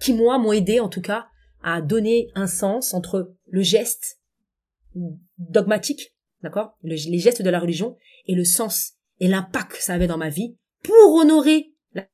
[0.00, 1.26] qui, moi, m'ont aidé, en tout cas,
[1.62, 4.20] à donner un sens entre le geste
[5.36, 7.96] dogmatique, d'accord, les gestes de la religion,
[8.26, 12.06] et le sens et l'impact que ça avait dans ma vie pour honorer la,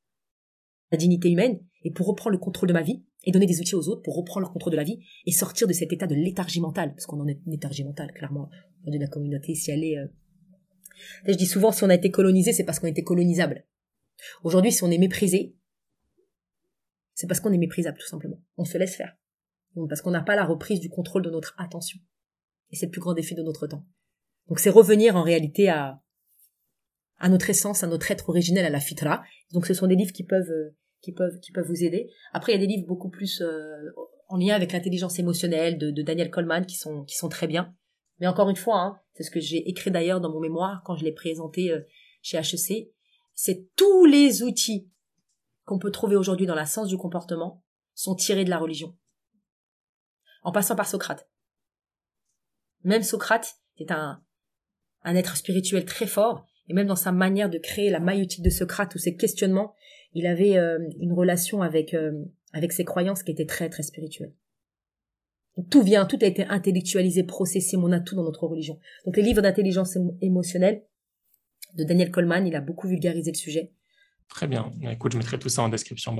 [0.97, 3.87] dignité humaine et pour reprendre le contrôle de ma vie et donner des outils aux
[3.89, 6.61] autres pour reprendre le contrôle de la vie et sortir de cet état de léthargie
[6.61, 8.49] mentale, parce qu'on en est léthargie mentale, clairement,
[8.85, 10.07] dans la communauté, si elle est euh,
[11.25, 13.65] je dis souvent, si on a été colonisé, c'est parce qu'on était colonisable.
[14.43, 15.55] Aujourd'hui, si on est méprisé,
[17.13, 18.41] c'est parce qu'on est méprisable, tout simplement.
[18.57, 19.15] On se laisse faire.
[19.89, 21.99] parce qu'on n'a pas la reprise du contrôle de notre attention.
[22.71, 23.85] Et c'est le plus grand défi de notre temps.
[24.47, 26.01] Donc c'est revenir en réalité à,
[27.19, 29.23] à notre essence, à notre être originel, à la fitra.
[29.51, 32.09] Donc ce sont des livres qui peuvent, euh, qui peuvent, qui peuvent vous aider.
[32.33, 33.91] Après, il y a des livres beaucoup plus euh,
[34.27, 37.73] en lien avec l'intelligence émotionnelle de, de, Daniel Coleman qui sont, qui sont très bien.
[38.23, 40.95] Mais encore une fois, hein, c'est ce que j'ai écrit d'ailleurs dans mon mémoire quand
[40.95, 41.81] je l'ai présenté euh,
[42.21, 42.89] chez HEC,
[43.33, 44.89] c'est tous les outils
[45.65, 47.65] qu'on peut trouver aujourd'hui dans la science du comportement
[47.95, 48.95] sont tirés de la religion.
[50.41, 51.27] En passant par Socrate.
[52.85, 54.23] Même Socrate est un,
[55.03, 58.95] être spirituel très fort, et même dans sa manière de créer la maïotique de Socrate
[58.95, 59.75] ou ses questionnements,
[60.13, 64.33] il avait euh, une relation avec, euh, avec ses croyances qui était très très spirituelle.
[65.69, 68.79] Tout vient, tout a été intellectualisé, processé, on a tout dans notre religion.
[69.05, 70.83] Donc les livres d'intelligence émotionnelle,
[71.75, 72.45] de Daniel Coleman.
[72.47, 73.71] Il a beaucoup vulgarisé le sujet.
[74.29, 74.71] Très bien.
[74.89, 76.17] Écoute, je mettrai tout ça en description.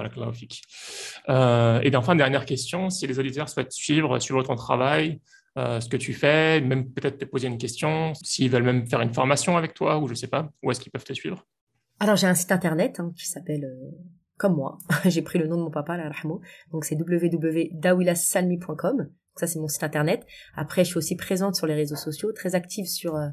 [1.29, 5.21] Euh, et enfin, dernière question, si les auditeurs souhaitent suivre, suivre ton travail,
[5.57, 9.01] euh, ce que tu fais, même peut-être te poser une question, s'ils veulent même faire
[9.01, 11.47] une formation avec toi, ou je sais pas, où est-ce qu'ils peuvent te suivre?
[11.99, 13.89] Alors, j'ai un site internet hein, qui s'appelle, euh,
[14.37, 16.11] comme moi, j'ai pris le nom de mon papa, la
[16.71, 19.09] donc c'est www.dawilasalmi.com.
[19.35, 20.25] Ça, c'est mon site internet.
[20.55, 23.29] Après, je suis aussi présente sur les réseaux sociaux, très active sur euh,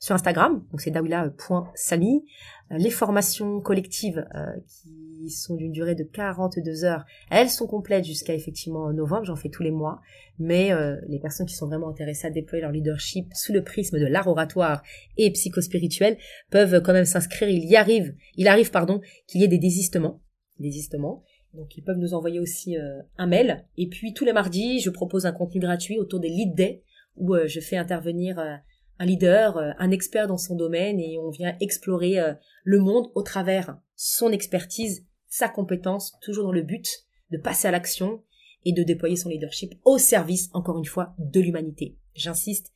[0.00, 2.26] sur Instagram, donc c'est dawila.sami.
[2.72, 8.04] Euh, les formations collectives euh, qui sont d'une durée de 42 heures, elles sont complètes
[8.04, 10.02] jusqu'à effectivement novembre, j'en fais tous les mois,
[10.38, 10.72] mais
[11.08, 14.26] les personnes qui sont vraiment intéressées à déployer leur leadership sous le prisme de l'art
[14.26, 14.82] oratoire
[15.16, 16.18] et psychospirituel
[16.50, 17.48] peuvent quand même s'inscrire.
[17.48, 20.20] Il y arrive, il arrive pardon, qu'il y ait des désistements,
[20.58, 21.24] désistements,
[21.54, 23.64] donc ils peuvent nous envoyer aussi euh, un mail.
[23.76, 26.82] Et puis tous les mardis, je propose un contenu gratuit autour des lead day
[27.16, 28.54] où euh, je fais intervenir euh,
[28.98, 32.16] un leader, un expert dans son domaine et on vient explorer
[32.62, 36.88] le monde au travers son expertise, sa compétence, toujours dans le but
[37.32, 38.22] de passer à l'action
[38.64, 41.98] et de déployer son leadership au service, encore une fois, de l'humanité.
[42.14, 42.72] J'insiste,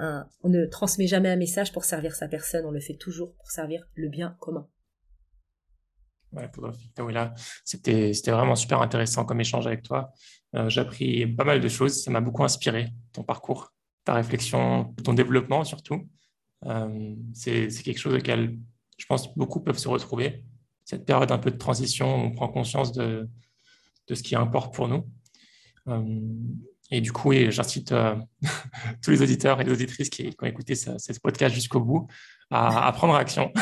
[0.00, 3.50] on ne transmet jamais un message pour servir sa personne, on le fait toujours pour
[3.50, 4.68] servir le bien commun.
[7.64, 10.12] C'était vraiment super intéressant comme échange avec toi.
[10.54, 12.02] Euh, j'ai appris pas mal de choses.
[12.02, 13.72] Ça m'a beaucoup inspiré ton parcours,
[14.04, 16.08] ta réflexion, ton développement surtout.
[16.66, 18.58] Euh, c'est quelque chose auquel
[18.96, 20.44] je pense beaucoup peuvent se retrouver.
[20.84, 23.28] Cette période un peu de transition, on prend conscience de,
[24.08, 25.08] de ce qui importe pour nous.
[25.88, 26.20] Euh,
[26.96, 27.92] et du coup, j'incite
[29.02, 32.06] tous les auditeurs et les auditrices qui, qui ont écouté ce, ce podcast jusqu'au bout
[32.50, 33.52] à, prendre action.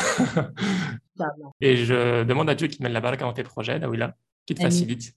[1.61, 4.01] et je demande à Dieu qu'il mène la baraka dans tes projets, là où il
[4.01, 4.15] a,
[4.45, 5.13] qu'il te facilite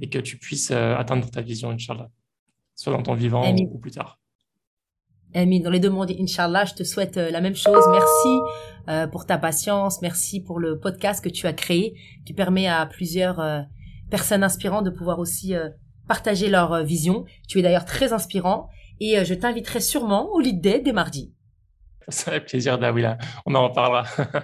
[0.00, 2.10] et que tu puisses euh, atteindre ta vision, Inch'Allah,
[2.74, 4.18] soit dans ton vivant ou, plus tard.
[5.34, 5.60] Amin.
[5.60, 7.84] Dans les deux mondes, Inch'Allah, je te souhaite euh, la même chose.
[7.90, 8.40] Merci
[8.88, 10.00] euh, pour ta patience.
[10.02, 13.66] Merci pour le podcast que tu as créé, qui permet à plusieurs
[14.10, 15.54] personnes inspirantes de pouvoir aussi
[16.06, 17.24] partager leur vision.
[17.48, 18.68] Tu es d'ailleurs très inspirant
[19.00, 21.34] et je t'inviterai sûrement au lead day dès mardi.
[22.08, 23.18] Ça fait plaisir, Dawila.
[23.46, 24.04] On en reparlera.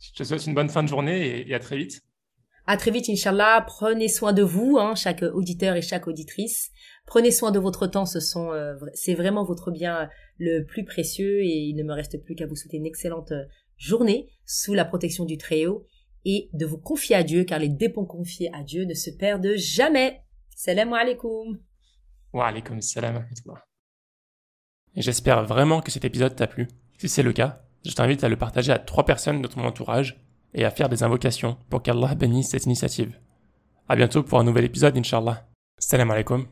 [0.00, 2.00] Je te souhaite une bonne fin de journée et, à très vite.
[2.66, 3.64] À très vite, Inch'Allah.
[3.66, 6.70] Prenez soin de vous, hein, chaque auditeur et chaque auditrice.
[7.06, 8.06] Prenez soin de votre temps.
[8.06, 10.08] Ce sont, euh, c'est vraiment votre bien
[10.38, 13.44] le plus précieux et il ne me reste plus qu'à vous souhaiter une excellente euh,
[13.76, 15.84] journée sous la protection du Très-Haut
[16.24, 19.54] et de vous confier à Dieu car les dépôts confiés à Dieu ne se perdent
[19.56, 20.22] jamais.
[20.58, 21.58] Salam alaikum.
[22.32, 23.26] Wa alaikum salam
[24.96, 26.66] j'espère vraiment que cet épisode t'a plu.
[26.96, 30.18] Si c'est le cas, je t'invite à le partager à trois personnes de ton entourage
[30.54, 33.20] et à faire des invocations pour qu'Allah bénisse cette initiative.
[33.86, 35.46] À bientôt pour un nouvel épisode, Inch'Allah.
[35.78, 36.46] Salam alaikum.